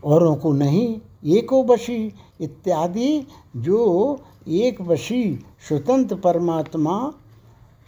[0.03, 0.99] औरों को नहीं,
[1.37, 5.23] एको वशी इत्यादि, जो एक वशी
[5.67, 6.97] स्वतंत्र परमात्मा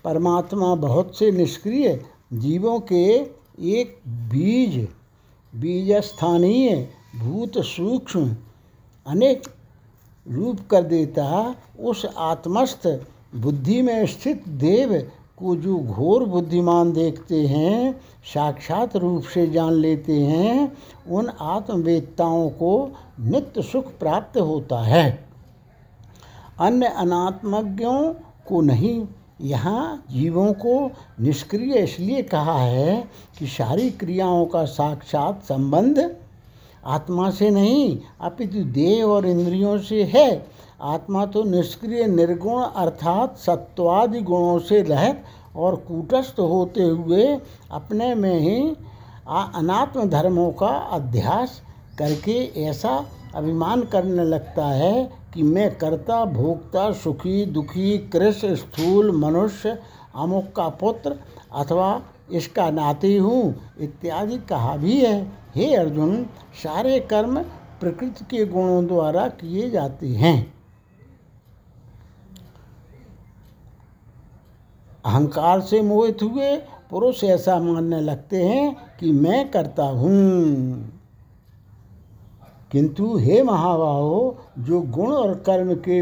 [0.03, 1.99] परमात्मा बहुत से निष्क्रिय
[2.33, 3.05] जीवों के
[3.73, 4.87] एक बीज
[5.53, 8.35] बीज स्थानीय भूत सूक्ष्म,
[9.07, 9.43] अनेक
[10.25, 12.87] रूप कर देता, उस आत्मस्थ
[13.35, 14.93] बुद्धि में स्थित देव
[15.43, 20.71] को जो घोर बुद्धिमान देखते हैं, साक्षात रूप से जान लेते हैं,
[21.09, 25.25] उन आत्मवेदताओं को नित्य सुख प्राप्त होता है।
[26.59, 28.13] अन्य अनात्मज्ञों
[28.47, 29.05] को नहीं,
[29.41, 33.03] यहाँ जीवों को निष्क्रिय इसलिए कहा है
[33.39, 36.15] कि सारी क्रियाओं का साक्षात संबंध
[36.85, 40.52] आत्मा से नहीं, अपितु देह और इंद्रियों से है।
[40.83, 45.23] आत्मा तो निष्क्रिय, निर्गुण अर्थात सत्वादि गुणों से रहित
[45.55, 47.25] और कूटस्थ होते हुए
[47.71, 48.59] अपने में ही
[49.29, 51.61] अनात्म धर्मों का अध्यास
[51.99, 53.03] करके ऐसा
[53.35, 59.77] अभिमान करने लगता है कि मैं कर्ता, भोक्ता, सुखी, दुखी कृष्ण स्थूल, मनुष्य,
[60.15, 61.15] अमुक का पुत्र
[61.55, 65.21] अथवा इसका नाती हूँ इत्यादि कहा भी है।
[65.55, 66.23] हे अर्जुन,
[66.63, 67.41] सारे कर्म
[67.79, 70.52] प्रकृति के गुणों द्वारा किए जाते हैं।
[75.05, 76.57] अहंकार से मोहित हुए,
[76.89, 80.89] पुरुष ऐसा मानने लगते हैं कि मैं करता हूँ।
[82.71, 86.01] किंतु हे महाबाहो, जो गुण और कर्म के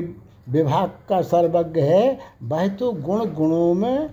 [0.49, 4.09] विभाग का सर्वज्ञ है, वह तो गुण गुणों में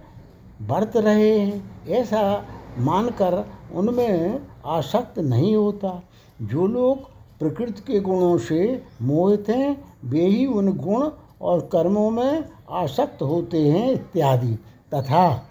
[0.62, 2.44] बढ़त रहे हैं। ऐसा
[2.78, 6.02] मानकर उनमें आसक्त नहीं होता।
[6.42, 6.98] जो लोग
[7.38, 11.10] प्रकृति के गुणों से मोहित हैं, वे ही उन गुण
[11.42, 14.58] और कर्मों में आसक्त होते हैं, इत्यादि।
[14.94, 15.42] तथा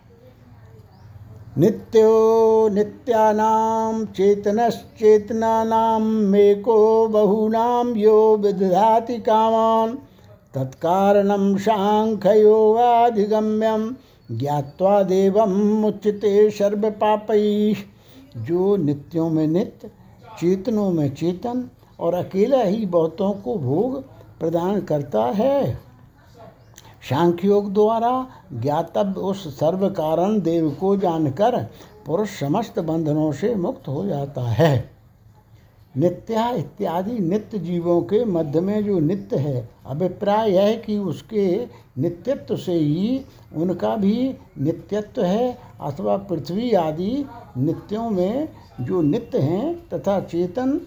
[1.57, 9.97] नित्यो नित्यानां चेतनश्चेतनानां मेको बहूनां यो विदधाति कामान्।
[10.55, 13.93] तत्कारणं साङ्ख्ययोगाधिगम्यं
[14.37, 17.75] ज्ञात्वा देवं मुच्यते सर्वपापैः।
[18.43, 19.91] जो नित्यों में नित्य,
[20.39, 21.69] चेतनों में चेतन
[21.99, 24.03] और अकेला ही बहुतों को भोग
[24.39, 25.86] प्रदान करता है।
[27.09, 28.11] सांख्य योग द्वारा
[28.53, 31.57] ज्ञातव्य उस सर्व कारण देव को जानकर
[32.05, 34.89] पुरुष समस्त बंधनों से मुक्त हो जाता है।
[35.97, 41.47] नित्या इत्यादि नित्य जीवों के मध्य में जो नित्य है, अभिप्राय यह कि उसके
[41.97, 43.21] नित्यत्व से ही
[43.55, 47.25] उनका भी नित्यत्व है अथवा पृथ्वी आदि
[47.57, 48.49] नित्यों में
[48.81, 50.77] जो नित्य हैं तथा चेतन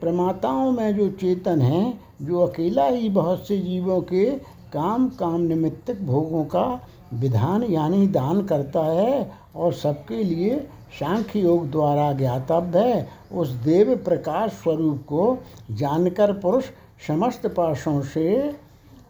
[0.00, 4.30] प्रमाताओं में जो चेतन हैं, जो अकेला ही बहुत से जीवों के
[4.72, 6.80] काम काम निमित्तक भोगों का
[7.14, 10.58] विधान यानी दान करता है और सबके लिए
[10.98, 15.38] सांख्य योग द्वारा ज्ञातव्य है। उस देव प्रकाश स्वरूप को
[15.70, 16.64] जानकर पुरुष
[17.06, 18.38] समस्त पाशों से,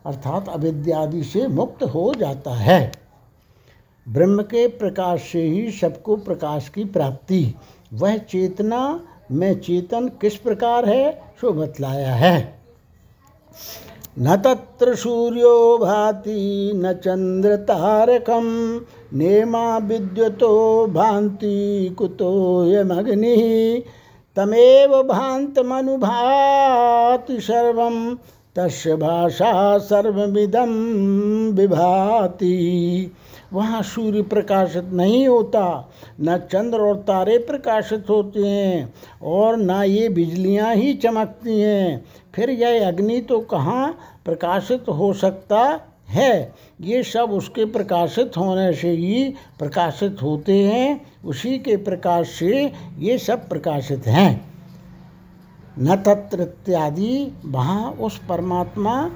[0.07, 2.93] अर्थात अविद्यादि से मुक्त हो जाता है।
[4.09, 7.55] ब्रह्म के प्रकाश से ही सबको प्रकाश की प्राप्ति।
[7.93, 9.01] वह चेतना
[9.33, 12.61] में चेतन किस प्रकार है सो बतलाया है।
[14.19, 18.81] न तत्र सूर्यो भाति न चन्द्रतारकं,
[19.15, 23.83] नेमा विद्युतो भान्ति कुतो यमग्निः
[24.37, 28.15] तमेव भान्तमनुभाति सर्वं,
[28.57, 30.69] तस्य भाषा सर्वमिदं
[31.53, 33.13] विभाति।
[33.53, 35.91] वहाँ सूर्य प्रकाशित नहीं होता,
[36.21, 42.05] न चंद्र और तारे प्रकाशित होते हैं, और न ये बिजलियाँ ही चमकती हैं।
[42.35, 46.55] फिर यह अग्नि तो कहाँ प्रकाशित हो सकता है?
[46.81, 53.19] ये सब उसके प्रकाशित होने से ही प्रकाशित होते हैं। उसी के प्रकाश से ये
[53.19, 54.51] सब प्रकाशित हैं।
[55.79, 59.11] न तत्र इत्यादि। वहाँ उस परमात्मा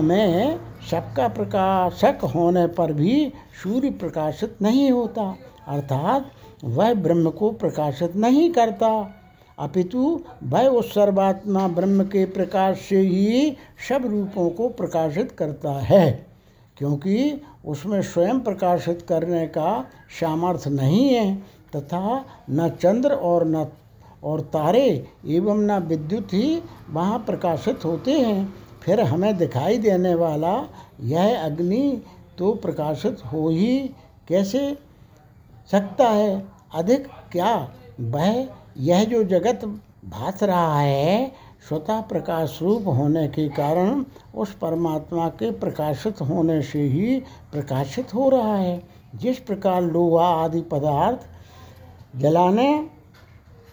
[0.00, 0.58] में
[0.90, 5.36] सबका प्रकाशक होने पर भी सूर्य प्रकाशित नहीं होता।
[5.68, 6.30] अर्थात
[6.64, 9.20] वह ब्रह्म को प्रकाशित नहीं करता।
[9.58, 13.56] अपितु वह उस सर्वात्मा ब्रह्म के प्रकाश से ही
[13.88, 16.26] सब रूपों को प्रकाशित करता है,
[16.76, 19.84] क्योंकि उसमें स्वयं प्रकाशित करने का
[20.20, 21.34] सामर्थ्य नहीं है,
[21.76, 23.66] तथा न चंद्र और न
[24.24, 30.54] और तारे एवं न विद्युत ही वहाँ प्रकाशित होते हैं। फिर हमें दिखाई देने वाला
[31.00, 32.02] यह अग्नि
[32.38, 33.78] तो प्रकाशित हो ही
[34.28, 34.76] कैसे
[35.70, 36.44] सकता है?
[36.74, 37.54] अधिक क्या?
[38.00, 38.46] वह
[38.78, 39.64] यह जो जगत
[40.04, 41.32] भास रहा है,
[41.68, 44.04] स्वतः प्रकाश रूप होने के कारण
[44.34, 47.20] उस परमात्मा के प्रकाशित होने से ही
[47.52, 48.82] प्रकाशित हो रहा है।
[49.14, 51.20] जिस प्रकार लोहा आदि पदार्थ
[52.18, 52.88] जलाने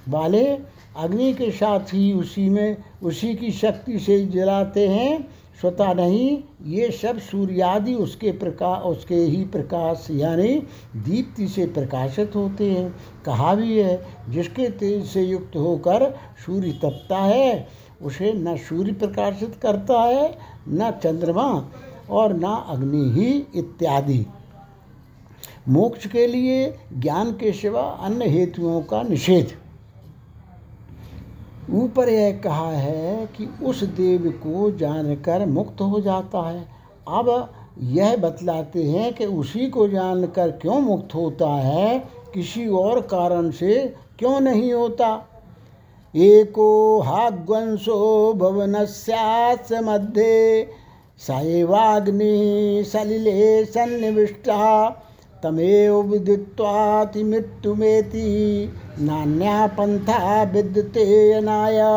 [0.10, 0.58] वाले
[0.98, 5.28] अग्नि के साथ ही उसी में, उसी की शक्ति से जलाते हैं
[5.60, 10.56] स्वतः नहीं, ये सब सूर्यादि उसके प्रकाश उसके ही प्रकाश, यानी
[10.96, 12.96] दीप्ति से प्रकाशित होते हैं।
[13.26, 17.68] कहा भी है, जिसके तेज से युक्त होकर सूर्य तपता है,
[18.02, 20.38] उसे न सूर्य प्रकाशित करता है,
[20.68, 21.72] न चंद्रमा
[22.10, 24.26] और न अग्नि ही इत्यादि।
[25.70, 29.61] मोक्ष के लिए ज्ञान के सिवा अन्य हेतुओं का निषेध।
[31.70, 36.68] ऊपर यह कहा है कि उस देव को जानकर मुक्त हो जाता है।
[37.08, 42.00] अब यह बतलाते हैं कि उसी को जानकर क्यों मुक्त होता है?
[42.34, 45.28] किसी और कारण से क्यों नहीं होता?
[46.16, 48.76] एको हाग्वंशो भवन
[49.74, 50.68] मध्य
[51.18, 54.90] सैवाग्नि सलिले सन्निविष्टा,
[55.44, 61.92] तमेव विदित्वाति मृत्युमेति। नान्या पंथा विद्यते अनाया।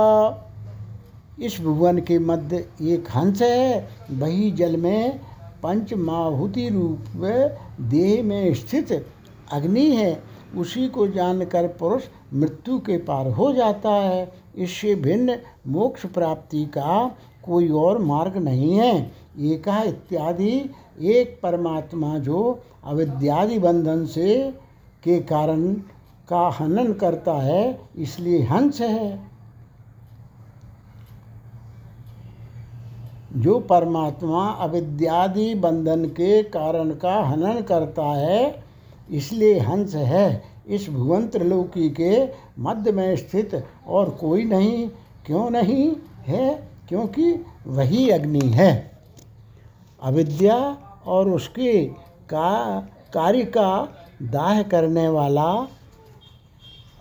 [1.42, 5.20] इस भुवन के मध्य एक हंस है वही जल में
[5.62, 7.16] पंच माहुति रूप
[7.80, 8.92] देह में स्थित
[9.52, 10.22] अग्नि है।
[10.56, 12.02] उसी को जानकर पुरुष
[12.34, 15.36] मृत्यु के पार हो जाता है। इससे भिन्न
[15.66, 20.70] मोक्ष प्राप्ति का कोई और मार्ग नहीं है। एका इत्यादि,
[21.02, 24.50] एक परमात्मा जो अविद्यादि बंधन से
[25.04, 25.74] के कारण
[26.28, 29.34] का हनन करता है, इसलिए हंस है।
[33.36, 38.64] जो परमात्मा अविद्यादि बंधन के कारण का हनन करता है,
[39.10, 44.88] इसलिए हंस है। इस भुवन त्रिलोकी के मध्य में स्थित और कोई नहीं,
[45.26, 45.92] क्यों नहीं
[46.26, 46.68] है?
[46.88, 48.90] क्योंकि वही अग्नि है।
[50.02, 51.84] अविद्या और उसके
[52.30, 52.80] का
[53.14, 53.88] कार्य का
[54.22, 55.68] दाह करने वाला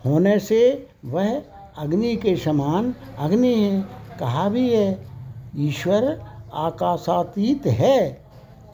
[0.06, 1.42] होने से वह
[1.78, 3.82] अग्नि के समान अग्नि है,
[4.20, 5.06] कहा भी है,
[5.58, 6.22] ईश्वर
[6.54, 8.24] आकाशातीत है,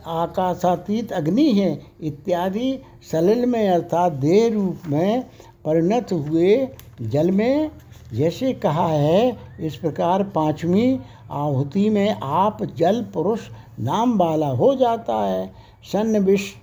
[0.07, 2.79] आकाशातीत अग्नि है, इत्यादि
[3.11, 5.21] सलिल में अर्थात देह रूप में
[5.65, 6.67] परिणत हुए
[7.01, 7.71] जल में,
[8.13, 10.99] जैसे कहा है, इस प्रकार पांचवी
[11.31, 13.39] आहुति में आप जल पुरुष
[13.79, 15.53] नाम वाला हो जाता है।
[15.91, 16.55] सन्निविष्ट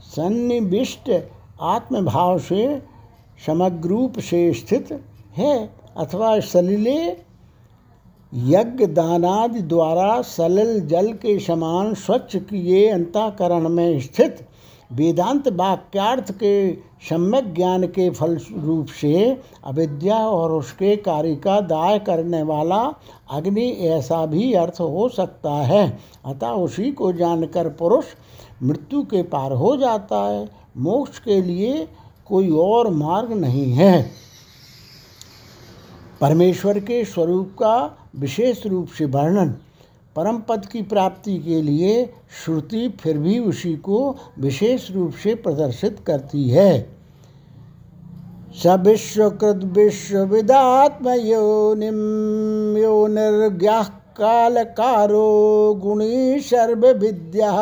[0.00, 1.10] सन्निविष्ट
[1.60, 2.93] आत्मभाव से
[3.46, 5.04] समग्र रूप से स्थित
[5.36, 7.16] है अथवा सलिले
[8.34, 14.46] यज्ञ दानादि द्वारा सलिल जल के समान स्वच्छ किए अंताकरण में स्थित
[14.92, 16.72] वेदांत वाक्यार्थ के
[17.08, 22.80] सम्यक ज्ञान के फल रूप से अविद्या और उसके कार्य का दाय करने वाला
[23.30, 28.04] अग्नि ऐसा भी अर्थ हो सकता है। अतः उसी को जानकर पुरुष
[28.62, 31.88] मृत्यु के पार हो जाता है। मोक्ष के लिए
[32.26, 34.10] कोई और मार्ग नहीं है।
[36.20, 39.54] परमेश्वर के स्वरूप का विशेष रूप से वर्णन
[40.16, 42.04] परम पद की प्राप्ति के लिए
[42.44, 46.94] श्रुति फिर भी उसी को विशेष रूप से प्रदर्शित करती है।
[48.56, 51.74] स विश्वकृत विश्वविदात्म यो
[53.08, 53.82] निर्ज्ञा
[54.16, 55.30] कालकारो
[55.74, 57.52] गुणी सर्व विद्या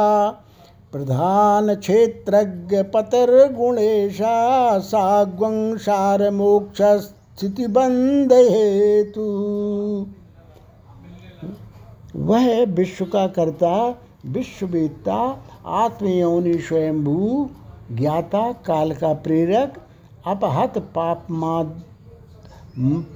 [0.93, 4.35] प्रधान क्षेत्रज्ञ पतर्गुणेशा
[4.79, 9.23] साग्वंसार मोक्ष स्थिति बंद हेतु
[12.17, 13.75] वह विश्व का कर्ता,
[14.27, 17.49] विश्ववेत्ता, आत्मयोनि स्वयंभू,
[17.93, 19.81] ज्ञाता, काल का प्रेरक,
[20.27, 21.27] अपहत पाप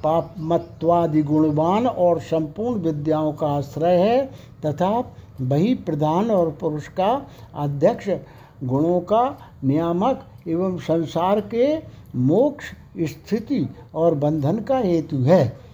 [0.04, 4.26] पापमत्वादि गुणवान और संपूर्ण विद्याओं का आश्रय है
[4.66, 4.90] तथा
[5.40, 8.10] वही प्रधान और पुरुष का अध्यक्ष,
[8.64, 11.78] गुणों का नियामक एवं संसार के
[12.16, 12.64] मोक्ष,
[13.00, 15.66] स्थिति और बंधन का हेतु है।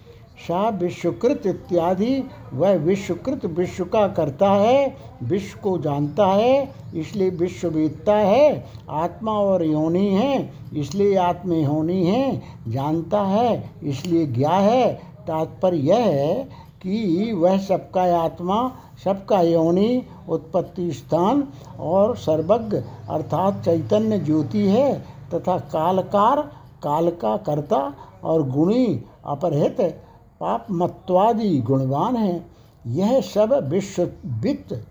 [0.47, 7.67] सा विश्वकृत इत्यादि, वह विश्वकृत विश्व का करता है, विश्व को जानता है, इसलिए विश्व
[7.67, 14.93] वेदता है, आत्मा और योनि है, इसलिए आत्म होनी है, जानता है, इसलिए ज्ञा है।
[15.27, 16.43] तात्पर्य यह है
[16.81, 21.47] कि वह सबका आत्मा सबका योनि उत्पत्ति स्थान
[21.79, 22.77] और सर्वज्ञ
[23.09, 24.93] अर्थात चैतन्य ज्योति है
[25.33, 26.41] तथा कालकार
[26.83, 27.93] काल का कर्ता
[28.23, 29.81] और गुणी अपरहित
[30.39, 32.45] पाप मत्वादि गुणवान है।
[32.87, 34.85] यह सब विश्व वित्त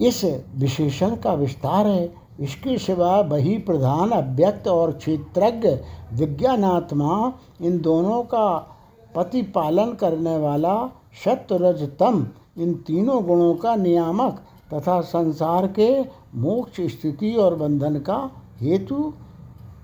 [0.00, 0.24] इस
[0.56, 5.68] विशेषण का विस्तार है। इसके सिवा वही प्रधान, अव्यक्त और क्षेत्रज्ञ,
[6.12, 7.32] विज्ञानात्मा,
[7.62, 8.56] इन दोनों का
[9.14, 10.74] प्रतिपालन करने वाला
[11.24, 11.58] सत्य
[12.58, 14.42] इन तीनों गुणों का नियामक
[14.74, 15.88] तथा संसार के
[16.34, 18.30] मोक्ष स्थिति और बंधन का
[18.60, 19.12] हेतु,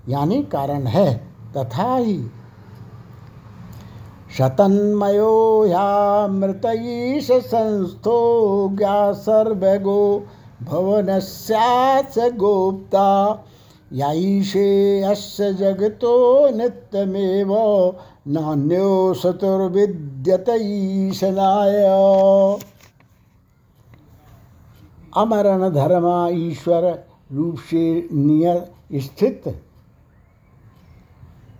[0.09, 1.13] यानी कारण है,
[1.57, 2.23] तथा ही
[4.37, 8.17] शतन्मयो ह्यामृतयीश संस्थो
[8.77, 10.27] ज्ञा सर्वगो
[10.63, 13.09] भवनस्यात् गोप्ता
[13.93, 16.15] याईशे अस्य जगतो
[16.49, 17.53] नित्यमेव
[18.25, 21.83] नान्यो सतुर्विद्यत ईशनाय
[25.17, 26.83] अमरण धर्मा ईश्वर
[27.31, 29.43] रूप से नियत स्थित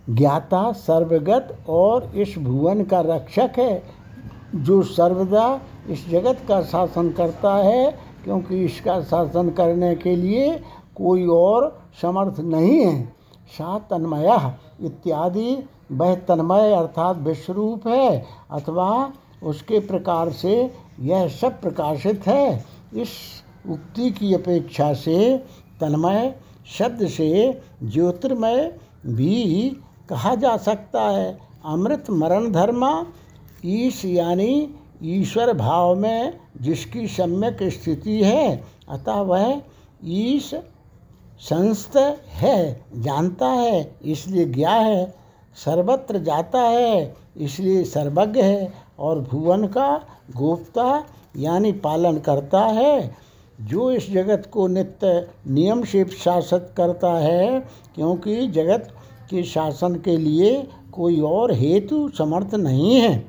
[0.09, 3.83] ज्ञाता, सर्वगत और इस भुवन का रक्षक है,
[4.55, 5.59] जो सर्वदा
[5.89, 7.91] इस जगत का शासन करता है,
[8.23, 10.55] क्योंकि इसका शासन करने के लिए
[10.95, 13.03] कोई और समर्थ नहीं है।
[13.49, 19.13] सा तन्मय इत्यादि वह तन्मय अर्थात विश्वरूप है अथवा
[19.43, 22.65] उसके प्रकार से यह सब प्रकाशित है।
[22.95, 23.09] इस
[23.69, 25.37] उक्ति की अपेक्षा से
[25.81, 26.35] तन्मय
[26.67, 29.69] शब्द से ज्योतिर्मय भी
[30.09, 33.05] कहा जा सकता है। अमृत मरण धर्म
[33.65, 39.61] ईश यानी ईश्वर भाव में जिसकी सम्यक स्थिति है, अतः वह
[40.05, 40.53] ईश
[41.39, 45.22] संस्थ है, जानता है, इसलिए ज्ञा है।
[45.55, 49.95] सर्वत्र जाता है, इसलिए सर्वज्ञ है और भुवन का
[50.37, 51.03] गोप्ता
[51.37, 53.15] यानी पालन करता है।
[53.61, 57.59] जो इस जगत को नित्य नियम से शासित करता है,
[57.95, 58.87] क्योंकि जगत
[59.29, 63.25] के शासन के लिए कोई और हेतु समर्थ नहीं है।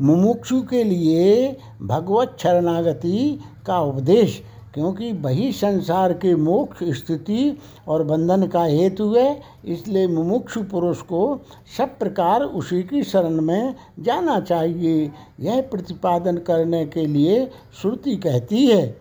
[0.00, 4.42] मुमुक्षु के लिए भगवत शरणागति का उपदेश
[4.76, 7.58] क्योंकि वही संसार के मोक्ष स्थिति
[7.88, 11.40] और बंधन का हेतु है, इसलिए मुमुक्षु पुरुष को
[11.76, 17.50] सब प्रकार उसी की शरण में जाना चाहिए। यह प्रतिपादन करने के लिए
[17.80, 18.96] श्रुति कहती है,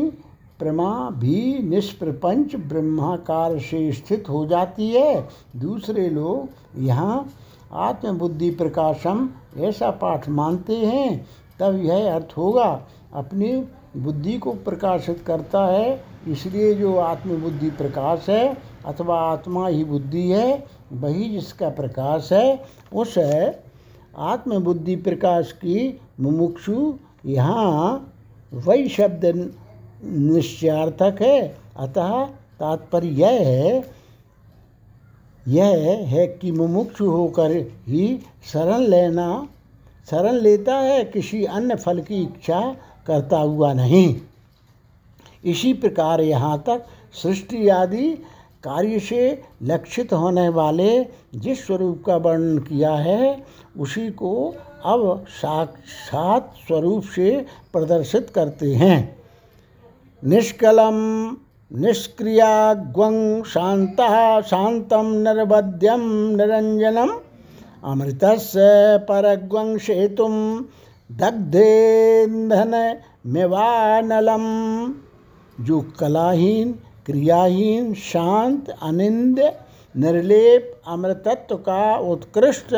[0.60, 7.26] प्रमा भी निष्प्रपंच ब्रह्माकार से स्थित हो जाती है। दूसरे लोग यहाँ
[7.74, 11.26] आत्मबुद्धि प्रकाशम ऐसा पाठ मानते हैं,
[11.60, 12.82] तब यह अर्थ होगा,
[13.14, 13.54] अपनी
[13.98, 20.66] बुद्धि को प्रकाशित करता है, इसलिए जो आत्मबुद्धि प्रकाश है अथवा आत्मा ही बुद्धि है,
[20.94, 22.64] वही जिसका प्रकाश है,
[22.94, 23.18] उस
[24.20, 26.94] आत्मबुद्धि प्रकाश की मुमुक्षु
[27.26, 28.14] यहाँ
[28.54, 29.26] वही शब्द
[30.04, 31.42] निश्चयार्थक है।
[31.78, 32.26] अतः
[32.60, 33.84] तात्पर्य यह है
[35.48, 37.52] यह है कि मुमुक्षु होकर
[37.88, 39.48] ही शरण लेना,
[40.12, 42.62] शरण लेता है, किसी अन्य फल की इच्छा
[43.08, 44.16] करता हुआ नहीं।
[45.46, 48.08] इसी प्रकार यहाँ तक सृष्टि आदि
[48.64, 51.04] कार्य से लक्षित होने वाले
[51.36, 53.44] जिस स्वरूप का वर्णन किया है,
[53.78, 54.56] उसी को
[54.86, 59.18] अब साक्षात स्वरूप से प्रदर्शित करते हैं।
[60.24, 60.98] निष्कलम,
[61.74, 66.02] निष्क्रियाग्वं शान्तः शान्तं निर्वध्यं
[66.38, 67.20] निरञ्जनम्
[67.84, 68.60] अमृतस्य
[68.98, 70.62] परग्वं सेतुं
[71.12, 72.54] दग्धेन्धनमिवानलम
[75.66, 76.80] जो कलाहीन
[77.10, 79.40] क्रियाहीन, शांत, अनिंद,
[79.96, 82.76] निर्लेप, अमृतत्व का उत्कृष्ट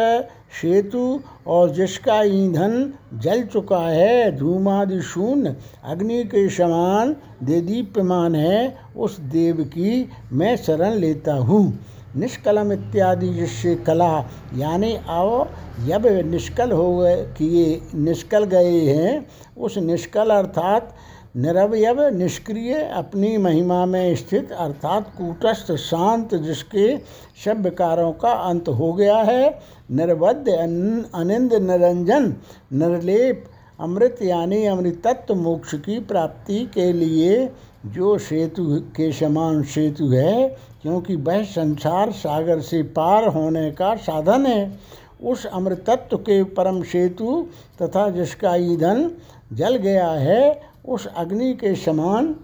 [0.62, 9.20] सेतु और जिसका ईंधन जल चुका है, धूमादि शून्य, अग्नि के समान देदीप्यमान है, उस
[9.20, 11.80] देव की मैं शरण लेता हूँ।
[12.16, 14.26] निष्कलम इत्यादि जिससे कला,
[14.58, 15.46] यानी आओ
[15.88, 19.26] जब निष्कल हो गए, किए, निष्कल गए हैं,
[19.58, 20.96] उस निष्कल अर्थात
[21.36, 26.98] निरवयव निष्क्रिय अपनी महिमा में स्थित, अर्थात कूटस्थ, शांत, जिसके
[27.46, 29.60] शब्दकारों का अंत हो गया है।
[29.92, 32.34] निर्बद्ध अनिंद, निरंजन,
[32.74, 33.46] निर्लेप,
[33.80, 37.50] अमृत यानी अमृतत्व मोक्ष की प्राप्ति के लिए
[37.86, 38.64] जो सेतु
[38.96, 40.48] के समान सेतु है,
[40.82, 44.80] क्योंकि वह संसार सागर से पार होने का साधन है।
[45.24, 47.48] उस अमृतत्व के परम सेतु
[47.82, 49.12] तथा जिसका ईंधन
[49.54, 52.36] जल गया है उस अग्नि के समान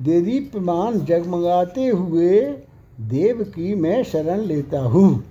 [0.00, 2.40] देदीप्यमान जगमगाते हुए
[3.00, 5.24] देव की मैं शरण लेता हूँ।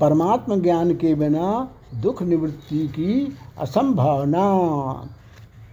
[0.00, 4.58] परमात्म ज्ञान के बिना दुख निवृत्ति की असंभावना।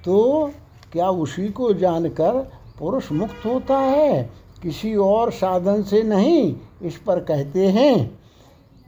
[0.05, 0.51] तो
[0.91, 4.29] क्या उसी को जानकर पुरुष मुक्त होता है?
[4.63, 8.19] किसी और साधन से नहीं, इस पर कहते हैं,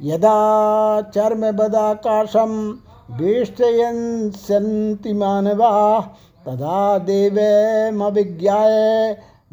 [0.01, 2.79] यदा चर्म बदाकाशम
[3.11, 6.01] वेष्टयन् सन्ति मानवाः,
[6.45, 8.71] तदा देवमभिज्ञाय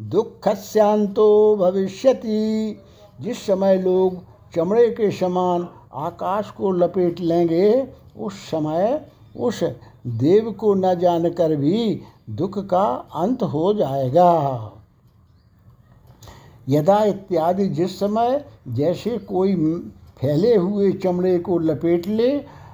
[0.01, 2.79] दुःखस्यांतो भविष्यति।
[3.21, 4.23] जिस समय लोग
[4.55, 7.87] चमड़े के समान आकाश को लपेट लेंगे,
[8.19, 9.05] उस समय
[9.37, 9.63] उस
[10.07, 12.83] देव को न जानकर भी दुख का
[13.15, 14.71] अंत हो जाएगा।
[16.69, 19.55] यदा इत्यादि जिस समय जैसे कोई
[20.17, 22.64] फैले हुए चमड़े को लपेट ले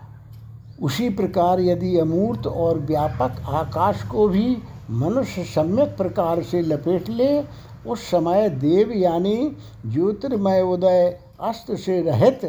[0.81, 4.57] उसी प्रकार यदि अमूर्त और व्यापक आकाश को भी
[4.91, 7.43] मनुष्य सम्यक प्रकार से लपेट ले,
[7.87, 9.37] उस समय देव यानी
[9.85, 12.41] ज्योतिर्मय उदय अस्त से रहित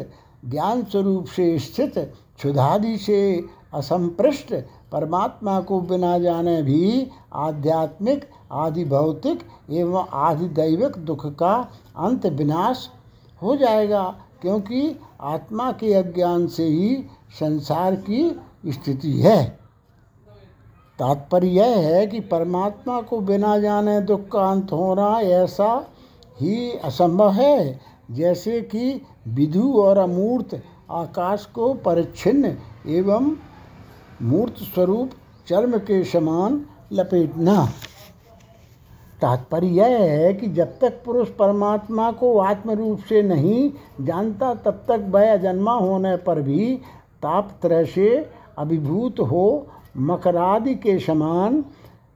[0.45, 1.97] ज्ञान स्वरूप से स्थित,
[2.37, 4.53] क्षुधादि से असंपृष्ट,
[4.91, 9.39] परमात्मा को बिना जाने भी आध्यात्मिक आदि भौतिक
[9.71, 11.55] एवं आदि दैविक दुख का
[11.97, 12.87] अंत विनाश
[13.41, 14.03] हो जाएगा,
[14.41, 16.95] क्योंकि आत्मा के अज्ञान से ही
[17.39, 18.29] संसार की
[18.67, 19.45] स्थिति है।
[20.99, 25.71] तात्पर्य यह है कि परमात्मा को बिना जाने दुख का अंत होना ऐसा
[26.41, 27.79] ही असंभव है,
[28.11, 30.61] जैसे कि विधु और अमूर्त
[30.91, 32.57] आकाश को परिच्छिन्न
[32.87, 33.35] एवं
[34.21, 35.11] मूर्त स्वरूप
[35.47, 37.65] चर्म के समान लपेटना।
[39.21, 43.71] तात्पर्य यह है कि जब तक पुरुष परमात्मा को आत्म रूप से नहीं
[44.01, 46.79] जानता, तब तक वह अजन्मा होने पर भी
[47.23, 49.67] ताप तरह से अभिभूत हो,
[49.97, 51.65] मकरादि के समान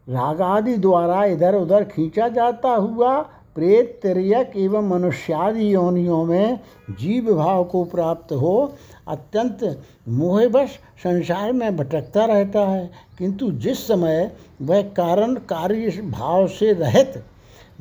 [0.10, 3.22] रागादि द्वारा इधर उधर खींचा जाता हुआ
[3.56, 6.60] प्रेत तिरक एवं मनुष्यादि योनियों में
[7.00, 8.74] जीव भाव को प्राप्त हो,
[9.08, 10.70] अत्यंत मोहवश
[11.04, 14.32] संसार में भटकता रहता है। किंतु जिस समय
[14.62, 17.24] वह कारण कार्य भाव से रहित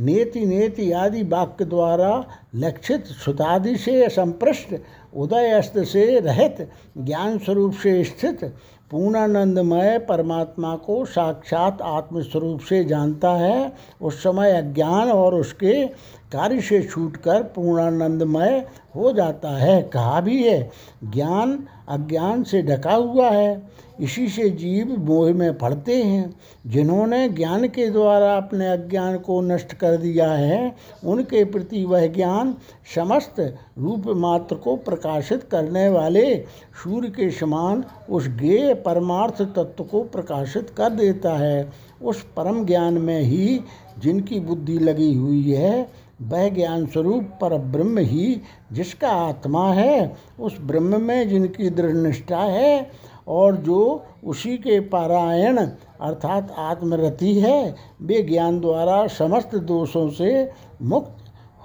[0.01, 2.25] नेति नेति आदि वाक्य द्वारा
[2.55, 4.75] लक्षित सुतादि से संपृष्ट
[5.17, 8.45] उदय अस्त से रहित ज्ञान स्वरूप से स्थित
[8.91, 15.87] पूर्णानंदमय परमात्मा को साक्षात आत्मस्वरूप से जानता है, उस समय अज्ञान और उसके
[16.33, 20.71] कार्य से छूटकर पूर्णानंदमय हो जाता है। कहा भी है,
[21.05, 23.71] ज्ञान अज्ञान से ढका हुआ है।
[24.01, 26.35] इसी से जीव मोह में पड़ते हैं।
[26.67, 32.55] जिन्होंने ज्ञान के द्वारा अपने अज्ञान को नष्ट कर दिया है, उनके प्रति वह ज्ञान
[32.95, 36.37] समस्त रूप मात्र को प्रकाशित करने वाले
[36.85, 41.73] सूर्य के समान उस गेय परमार्थ तत्व को प्रकाशित कर देता है।
[42.03, 43.61] उस परम ज्ञान में ही
[43.99, 45.89] जिनकी बुद्धि लगी हुई है,
[46.23, 48.41] वह ज्ञान स्वरूप पर ब्रह्म ही
[48.73, 52.91] जिसका आत्मा है, उस ब्रह्म में जिनकी दृढ़ निष्ठा है
[53.29, 55.59] और जो उसी के पारायण
[56.01, 60.53] अर्थात आत्मरति है, वे ज्ञान द्वारा समस्त दोषों से
[60.83, 61.17] मुक्त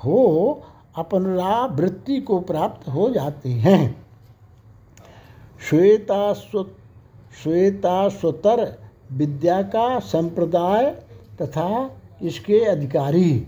[0.06, 0.62] हो
[0.96, 4.06] अपनरावृत्ति को प्राप्त हो जाते हैं।
[5.70, 8.78] श्वेता श्वेता स्वतर
[9.12, 10.90] विद्या का संप्रदाय
[11.42, 11.92] तथा
[12.22, 13.48] इसके अधिकारी।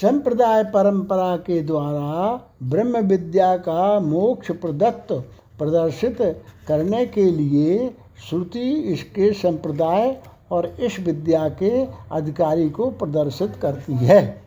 [0.00, 5.12] संप्रदाय परंपरा के द्वारा ब्रह्म विद्या का मोक्ष प्रदत्त
[5.58, 7.94] प्रदर्शित करने के लिए
[8.28, 10.16] श्रुति इसके संप्रदाय
[10.52, 14.44] और इस विद्या के अधिकारी को प्रदर्शित करती है।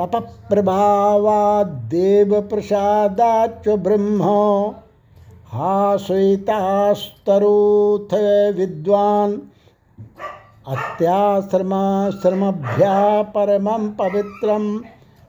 [0.00, 4.22] तप प्रभावा देव प्रसादाच ब्रह्म
[5.46, 8.14] हा श्वेतास्तरोथ
[8.56, 9.42] विद्वान
[10.68, 14.78] अत्याश्रमाश्रमभ्या परमं पवित्रं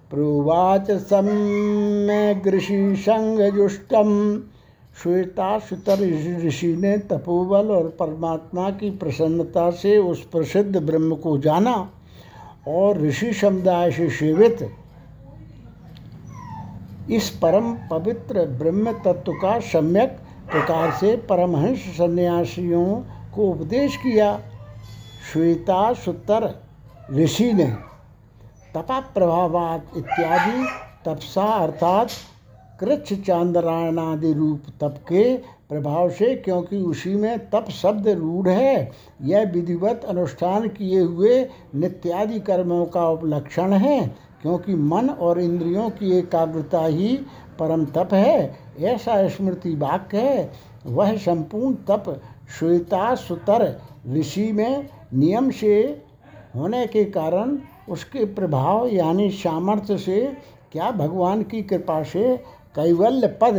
[0.10, 4.44] प्रोवाच सम्यगृषि संगजुष्टम
[5.04, 6.00] श्वेताशुतर
[6.46, 11.74] ऋषि ने तपोबल और परमात्मा की प्रसन्नता से उस प्रसिद्ध ब्रह्म को जाना
[12.68, 14.70] और ऋषि समुदाय से सेवित।
[17.10, 20.18] इस परम पवित्र ब्रह्म तत्व का सम्यक
[20.52, 22.86] प्रकार से परमहंस सन्यासियों
[23.36, 24.40] को उपदेश किया।
[25.34, 26.54] श्वेता सुतर
[27.12, 27.68] ऋषि ने
[28.76, 30.66] तपा प्रभावात इत्यादि
[31.06, 32.10] तपसा अर्थात
[32.80, 35.36] कृच्छ चांद्रायणादि रूप तप के
[35.70, 42.40] प्रभाव से, क्योंकि उसी में तप शब्द रूढ़ है। यह विधिवत अनुष्ठान किए हुए नित्यादि
[42.40, 44.08] कर्मों का उपलक्षण है,
[44.42, 47.16] क्योंकि मन और इंद्रियों की एकाग्रता ही
[47.60, 50.52] परम तप है। ऐसा स्मृति वाक्य है,
[50.86, 52.22] वह संपूर्ण तप
[52.60, 53.64] श्वेता सुतर
[54.10, 56.04] ऋषि में नियम से
[56.56, 57.58] होने के कारण
[57.90, 60.22] उसके प्रभाव यानी सामर्थ्य से
[60.72, 62.36] क्या भगवान की कृपा से
[62.76, 63.58] कैवल्य पद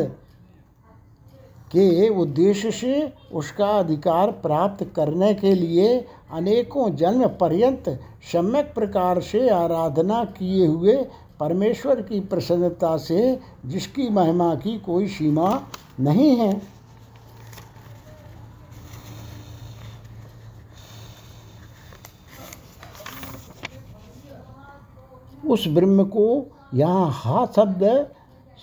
[1.73, 5.97] के उद्देश्य से उसका अधिकार प्राप्त करने के लिए
[6.33, 7.89] अनेकों जन्म पर्यंत
[8.33, 10.97] सम्यक प्रकार से आराधना किए हुए
[11.41, 15.51] परमेश्वर की प्रसन्नता से जिसकी महिमा की कोई सीमा
[16.01, 16.63] नहीं है।
[25.49, 27.85] उस ब्रह्म को यहाँ हा शब्द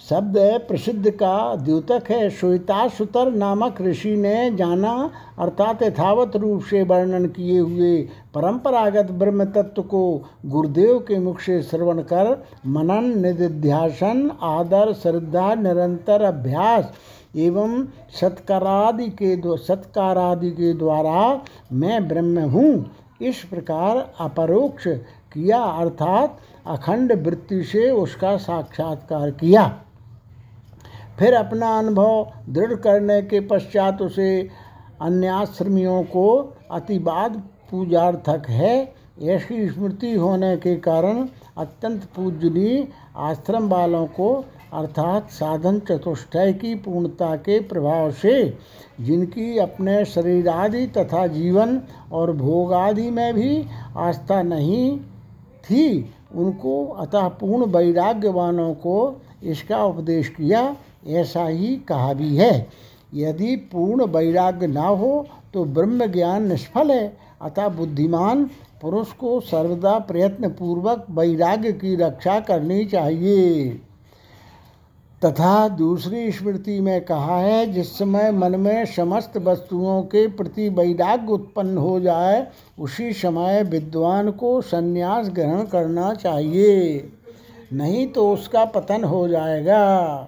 [0.10, 0.38] शब्द
[0.68, 4.94] प्रसिद्ध का द्योतक है श्वेताशुतर नामक ऋषि ने जाना,
[5.40, 7.96] अर्थात यथावत रूप से वर्णन किए हुए
[8.34, 10.02] परंपरागत ब्रह्म तत्व को
[10.46, 12.32] गुरुदेव के मुख से श्रवण कर,
[12.68, 16.92] मनन, निधिध्यासन, आदर, श्रद्धा, निरंतर अभ्यास
[17.36, 17.84] एवं
[18.20, 21.42] सत्कारादि के सत्कारादि के द्वारा
[21.74, 22.86] मैं ब्रह्म हूँ,
[23.22, 24.88] इस प्रकार अपरोक्ष
[25.34, 26.38] किया, अर्थात
[26.68, 29.64] अखंड वृत्ति से उसका साक्षात्कार किया।
[31.20, 34.32] फिर अपना अनुभव दृढ़ करने के पश्चात उसे
[35.02, 36.28] अन्याश्रमियों को
[36.72, 37.42] अतिवाद
[37.72, 38.76] पूजार्थक है।
[39.22, 42.88] ऐसी स्मृति होने के कारण अत्यंत पूजनीय
[43.22, 44.34] आश्रम वालों को
[44.74, 48.34] अर्थात साधन चतुष्टय की पूर्णता के प्रभाव से
[49.02, 51.80] जिनकी अपने शरीर आदि तथा जीवन
[52.12, 53.66] और भोग आदि में भी
[53.98, 54.98] आस्था नहीं
[55.66, 60.76] थी, उनको अतः पूर्ण वैराग्यवानों को इसका उपदेश किया।
[61.08, 62.68] ऐसा ही कहा भी है।
[63.14, 68.50] यदि पूर्ण वैराग्य ना हो तो ब्रह्म ज्ञान निष्फल है। अतः बुद्धिमान
[68.82, 73.70] पुरुष को सर्वदा प्रयत्न पूर्वक वैराग्य की रक्षा करनी चाहिए।
[75.26, 81.32] तथा दूसरी स्मृति में कहा है, जिस समय मन में समस्त वस्तुओं के प्रति वैराग्य
[81.32, 82.48] उत्पन्न हो जाए,
[82.80, 87.12] उसी समय विद्वान को संन्यास ग्रहण करना चाहिए।
[87.74, 90.28] नहीं तो उसका पतन हो जाएगा।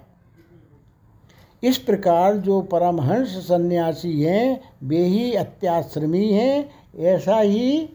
[1.62, 7.90] इस प्रकार जो परमहंस सन्यासी हैं, वे ही अत्याश्रमी हैं, ऐसा ही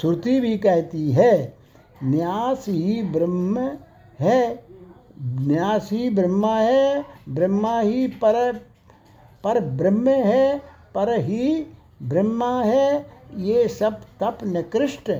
[0.00, 1.56] श्रुति भी कहती है।
[2.04, 3.72] न्यास ही ब्रह्म
[4.20, 4.64] है।
[5.22, 8.52] न्यास ही ब्रह्मा है, ब्रह्मा ही पर
[9.44, 10.62] पर ब्रह्म है,
[10.94, 11.66] पर ही
[12.02, 13.06] ब्रह्मा है।
[13.36, 15.10] ये सब तप निकृष्ट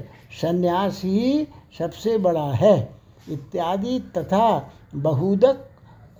[0.42, 1.48] संन्यास ही
[1.78, 2.90] सबसे बड़ा है।
[3.30, 5.67] इत्यादि तथा बहुदक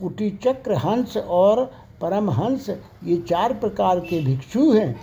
[0.01, 1.65] कुटिचक्र हंस और
[2.01, 2.71] परमहंस,
[3.05, 5.01] ये चार प्रकार के भिक्षु हैं।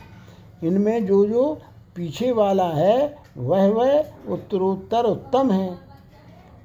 [0.64, 1.62] इनमें जो जो
[1.96, 5.78] पीछे वाला है, वह वह उत्तरोत्तर उत्तम है।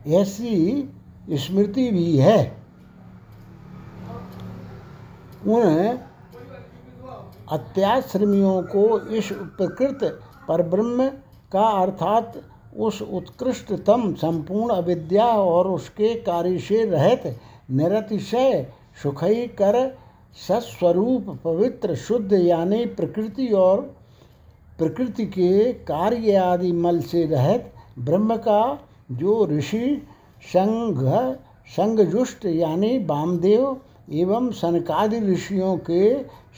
[0.06, 0.88] ऐसी
[1.30, 2.56] स्मृति भी है।
[5.46, 5.98] उन
[7.52, 11.08] अत्याश्रमियों को इस प्रकृत परब्रह्म
[11.52, 12.42] का अर्थात
[12.76, 17.40] उस उत्कृष्टतम संपूर्ण अविद्या और उसके कार्य से रहित
[17.70, 18.66] निरतिशय
[19.02, 19.76] सुखई कर
[20.48, 23.80] सस्वरूप पवित्र शुद्ध यानी प्रकृति और
[24.78, 28.62] प्रकृति के कार्य आदि मल से रहित ब्रह्म का
[29.12, 30.02] जो ऋषि,
[30.42, 30.98] संघ
[31.68, 33.80] संगजुष्ट यानी वामदेव
[34.12, 36.02] एवं सनकादि ऋषियों के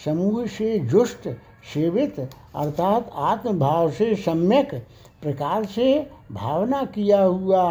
[0.05, 1.29] समूह से जुष्ट,
[1.75, 4.75] सेवित अर्थात आत्मभाव से सम्यक
[5.23, 5.87] प्रकार से
[6.33, 7.65] भावना किया हुआ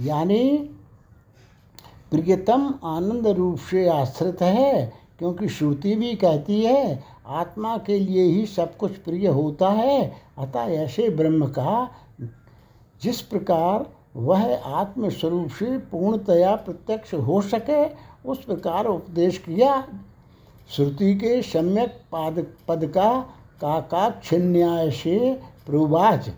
[0.00, 0.70] यानी
[2.10, 8.46] प्रियतम आनंद रूप से आश्रित है, क्योंकि श्रुति भी कहती है, आत्मा के लिए ही
[8.46, 11.90] सब कुछ प्रिय होता है। अतः ऐसे ब्रह्म का
[13.02, 17.84] जिस प्रकार वह आत्मस्वरूप से पूर्णतया प्रत्यक्ष हो सके,
[18.30, 19.84] उस प्रकार उपदेश किया।
[20.70, 23.20] श्रुति के सम्यक पाद, पद का
[23.60, 25.32] काकाक्षिन्याय से
[25.66, 26.30] प्रुवाच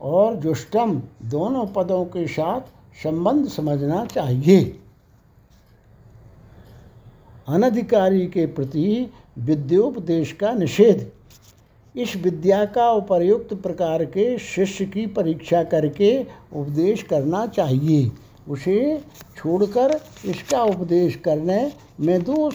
[0.00, 2.60] और जुष्टम दोनों पदों के साथ
[3.02, 4.80] संबंध समझना चाहिए।
[7.48, 11.10] अनधिकारी के प्रति विद्योपदेश का निषेध।
[11.96, 18.10] इस विद्या का उपयुक्त प्रकार के शिष्य की परीक्षा करके उपदेश करना चाहिए।
[18.48, 19.00] उसे
[19.36, 22.54] छोड़कर इसका उपदेश करने में दोष।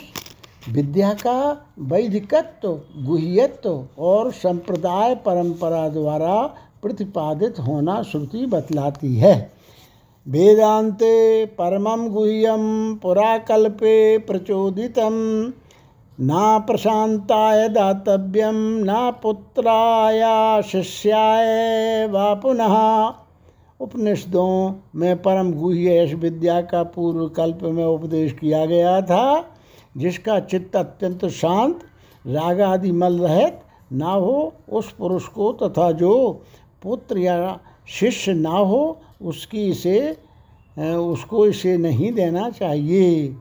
[0.70, 6.44] विद्या का वैदिकत्व, गुह्यत्व और संप्रदाय परंपरा द्वारा
[6.82, 9.59] प्रतिपादित होना श्रुति बतलाती है।
[10.28, 12.64] वेदांते परमं गुह्यम
[12.96, 15.14] पुराकल्पे प्रचोदितम
[16.18, 22.76] ना प्रशांताय दातव्यम न पुत्राया शिष्याय व पुनः।
[23.80, 29.50] उपनिषदों में परम गुह्य यश विद्या का पूर्व कल्प में उपदेश किया गया था,
[29.98, 31.80] जिसका चित्त अत्यंत शांत
[32.26, 33.60] राग आदि मल रहित
[33.91, 36.41] ना हो उस पुरुष को, तथा जो
[36.84, 37.60] पुत्र या
[37.90, 40.00] शिष्य ना हो उसकी इसे
[40.78, 43.36] उसको इसे नहीं देना चाहिए।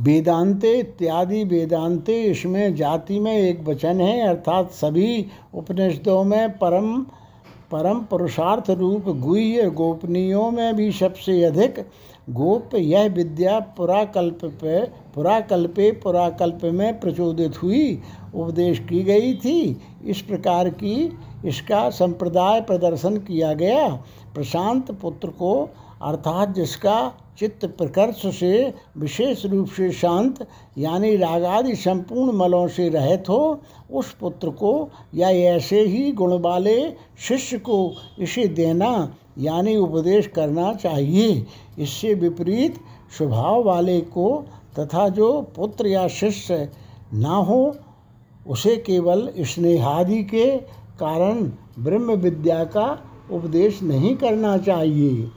[0.00, 7.06] वेदांते इत्यादि वेदांते, इसमें जाति में एक वचन है, अर्थात सभी उपनिषदों में परम
[7.70, 11.78] परम पुरुषार्थ रूप गुह्य गोपनीयों में भी सबसे अधिक
[12.30, 14.80] गोप यह विद्या पुराकल्प पे,
[15.14, 18.00] पुराकल्पे पुराकल्प में प्रचोदित हुई,
[18.34, 20.94] उपदेश की गई थी। इस प्रकार की
[21.44, 23.88] इसका संप्रदाय प्रदर्शन किया गया।
[24.34, 25.70] प्रशांत पुत्र को,
[26.02, 30.46] अर्थात जिसका चित्त प्रकर्ष से विशेष रूप से शांत,
[30.78, 33.60] यानी रागादि संपूर्ण मलों से रहित हो,
[33.90, 40.72] उस पुत्र को या ऐसे ही गुण वाले शिष्य को इसे देना, यानी उपदेश करना
[40.74, 41.46] चाहिए।
[41.78, 42.74] इससे विपरीत
[43.18, 44.44] स्वभाव वाले को
[44.78, 46.68] तथा जो पुत्र या शिष्य
[47.14, 47.76] ना हो,
[48.46, 51.42] उसे केवल स्नेहादि के कारण
[51.78, 52.86] ब्रह्म विद्या का
[53.32, 55.30] उपदेश नहीं करना चाहिए।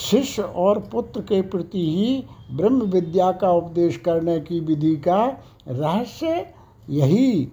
[0.00, 2.24] शिष्य और पुत्र के प्रति ही
[2.56, 5.24] ब्रह्म विद्या का उपदेश करने की विधि का
[5.68, 6.46] रहस्य
[6.90, 7.48] यही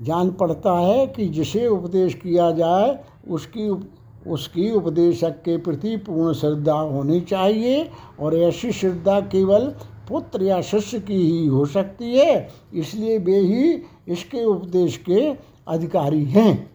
[0.00, 2.98] जान पड़ता है कि जिसे उपदेश किया जाए
[3.30, 3.82] उसकी उप,
[4.26, 7.90] उसकी उपदेशक के प्रति पूर्ण श्रद्धा होनी चाहिए
[8.20, 9.66] और ऐसी श्रद्धा केवल
[10.08, 13.72] पुत्र या शिष्य की ही हो सकती है। इसलिए वे ही
[14.08, 15.30] इसके उपदेश के
[15.68, 16.70] अधिकारी हैं।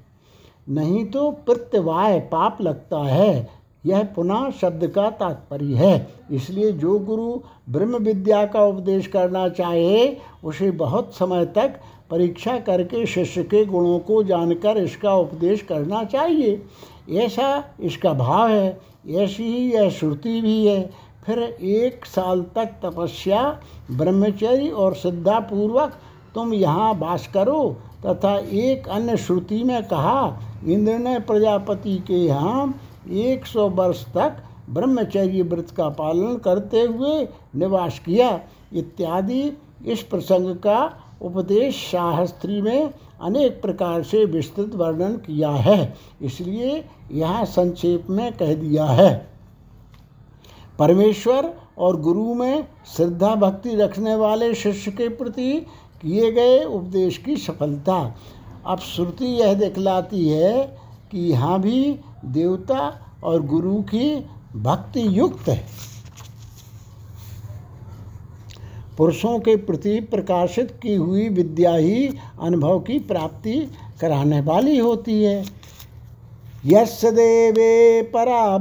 [0.69, 3.49] नहीं तो प्रत्यवाय पाप लगता है।
[3.85, 7.39] यह पुनः शब्द का तात्पर्य है। इसलिए जो गुरु
[7.69, 11.79] ब्रह्म विद्या का उपदेश करना चाहे, उसे बहुत समय तक
[12.09, 16.63] परीक्षा करके शिष्य के गुणों को जानकर इसका उपदेश करना चाहिए।
[17.11, 20.91] ऐसा इसका भाव है। ऐसी ही यह श्रुति भी है।
[21.25, 23.59] फिर एक साल तक तपस्या,
[23.91, 25.93] ब्रह्मचर्य और श्रद्धापूर्वक
[26.35, 27.75] तुम यहाँ वास करो।
[28.05, 32.73] तथा एक अन्य श्रुति में कहा, इंद्र ने प्रजापति के यहाँ
[33.07, 38.39] एक सौ वर्ष तक ब्रह्मचर्य व्रत का पालन करते हुए निवास किया।
[38.73, 39.51] इत्यादि
[39.85, 40.79] इस प्रसंग का
[41.21, 48.53] उपदेश शास्त्री में अनेक प्रकार से विस्तृत वर्णन किया है, इसलिए यहाँ संक्षेप में कह
[48.55, 49.27] दिया है।
[50.79, 55.65] परमेश्वर और गुरु में श्रद्धा भक्ति रखने वाले शिष्य के प्रति
[56.01, 58.15] किए गए उपदेश की सफलता।
[58.65, 60.63] अब श्रुति यह दिखलाती है
[61.11, 62.89] कि यहाँ भी देवता
[63.23, 64.15] और गुरु की
[64.55, 65.63] भक्ति युक्त है।
[68.97, 72.07] पुरुषों के प्रति प्रकाशित की हुई विद्या ही
[72.41, 73.55] अनुभव की प्राप्ति
[74.01, 75.43] कराने वाली होती है।
[76.65, 78.55] यश देवे परा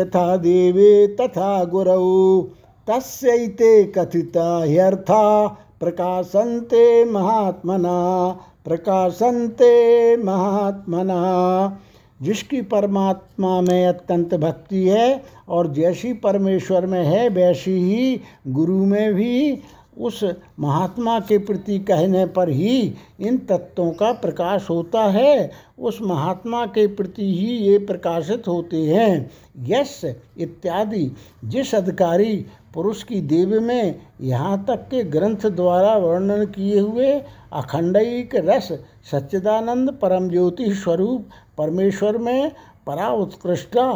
[0.00, 2.42] यथा देवे तथा गुरौ
[2.88, 5.46] तस्ते कथिता ह्यर्था
[5.80, 8.28] प्रकाशन्ते महात्मना
[8.64, 11.80] प्रकाशन्ते महात्मना।
[12.22, 19.14] जिसकी परमात्मा में अत्यंत भक्ति है और जैसी परमेश्वर में है, वैसी ही गुरु में
[19.14, 19.58] भी
[19.98, 20.24] उस
[20.60, 26.86] महात्मा के प्रति कहने पर ही इन तत्वों का प्रकाश होता है। उस महात्मा के
[26.86, 30.00] प्रति ही ये प्रकाशित होते हैं। यश
[30.38, 31.12] इत्यादि।
[31.44, 32.46] जिस अधिकारी
[32.76, 37.12] पुरुष की देव में यहाँ तक के ग्रंथ द्वारा वर्णन किए हुए
[37.52, 38.68] अखंडिक रस
[39.10, 41.28] सच्चिदानंद परम ज्योति स्वरूप
[41.58, 42.50] परमेश्वर में
[42.86, 43.86] परा उत्कृष्टा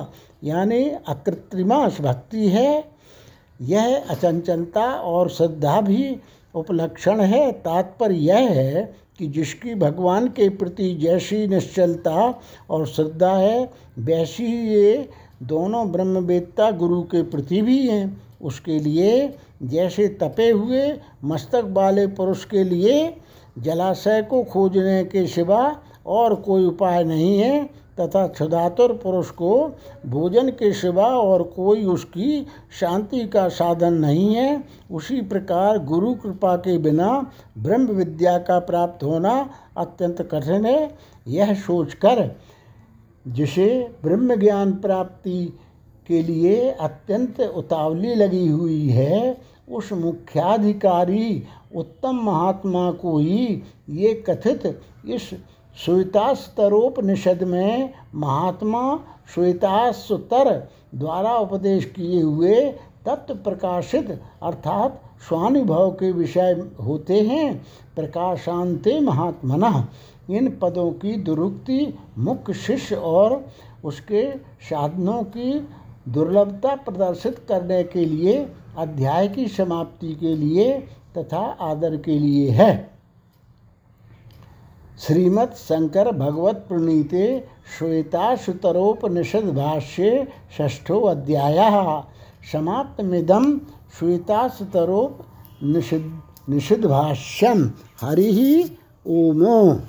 [0.44, 2.84] यानी अकृत्रिमा भक्ति है।
[3.60, 6.16] यह अचंचलता और श्रद्धा भी
[6.54, 12.40] उपलक्षण है। तात्पर्य यह है कि जिसकी भगवान के प्रति जैसी निश्चलता
[12.70, 15.08] और श्रद्धा है, वैसी ही ये
[15.42, 20.92] दोनों ब्रह्मवेत्ता गुरु के प्रति भी हैं। उसके लिए जैसे तपे हुए
[21.24, 23.14] मस्तक वाले पुरुष के लिए
[23.58, 27.64] जलाशय को खोजने के सिवा और कोई उपाय नहीं है,
[28.00, 29.76] तथा क्षुधातुर पुरुष को
[30.06, 32.46] भोजन के सिवा और कोई उसकी
[32.80, 39.04] शांति का साधन नहीं है, उसी प्रकार गुरु कृपा के बिना ब्रह्म विद्या का प्राप्त
[39.04, 39.34] होना
[39.76, 40.90] अत्यंत कठिन है।
[41.28, 42.30] यह सोचकर
[43.28, 43.68] जिसे
[44.02, 45.58] ब्रह्म ज्ञान प्राप्ति
[46.10, 49.36] के लिए अत्यंत उतावली लगी हुई है।
[49.70, 51.42] उस मुख्याधिकारी,
[51.76, 55.30] उत्तम महात्मा को ही ये कथित इस
[55.76, 58.82] श्वेतास्तरोपनिषद में महात्मा
[59.34, 60.50] श्वेतास्तर
[60.94, 62.60] द्वारा उपदेश किए हुए
[63.06, 64.10] तत्व प्रकाशित
[64.42, 67.62] अर्थात स्वानुभव के विषय होते हैं।
[67.96, 69.88] प्रकाशांते महात्मना।
[70.30, 71.78] इन पदों की दुरुक्ति
[72.18, 73.44] मुख्य शिष्य और
[73.84, 74.22] उसके
[74.62, 75.50] साधनों की
[76.08, 80.78] दुर्लभता प्रदर्शित करने के लिए, अध्याय की समाप्ति के लिए
[81.18, 82.90] तथा आदर के लिए है।
[85.00, 87.44] श्रीमद् शंकर भगवत प्रणीते
[87.78, 90.28] श्वेताशुतरोपनिषद भाष्ये
[90.58, 91.56] षष्ठो अध्याय।
[92.52, 93.58] समाप्तमिदम
[93.98, 95.18] श्वेताशुतरोप
[95.62, 97.70] निषिद् निषिद्ध भाष्यम
[98.00, 99.80] हरि ओमो।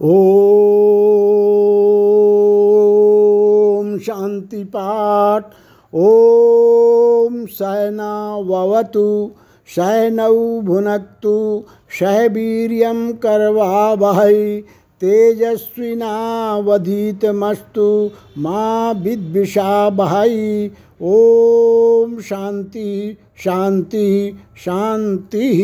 [0.00, 0.06] ओम
[3.98, 5.44] शांति पाठ
[5.94, 9.08] ॐ सहनावतु
[9.74, 10.36] सहनौ
[10.68, 11.34] भुनक्तु
[11.98, 14.38] सह वीर्यं करवावहै,
[15.02, 17.88] तेजस्विनावधीतमस्तु
[18.44, 18.62] मा
[19.04, 20.36] विद्विषावहै
[21.14, 22.90] ॐ शान्ति
[23.44, 24.08] शान्ति
[24.64, 25.60] शान्तिः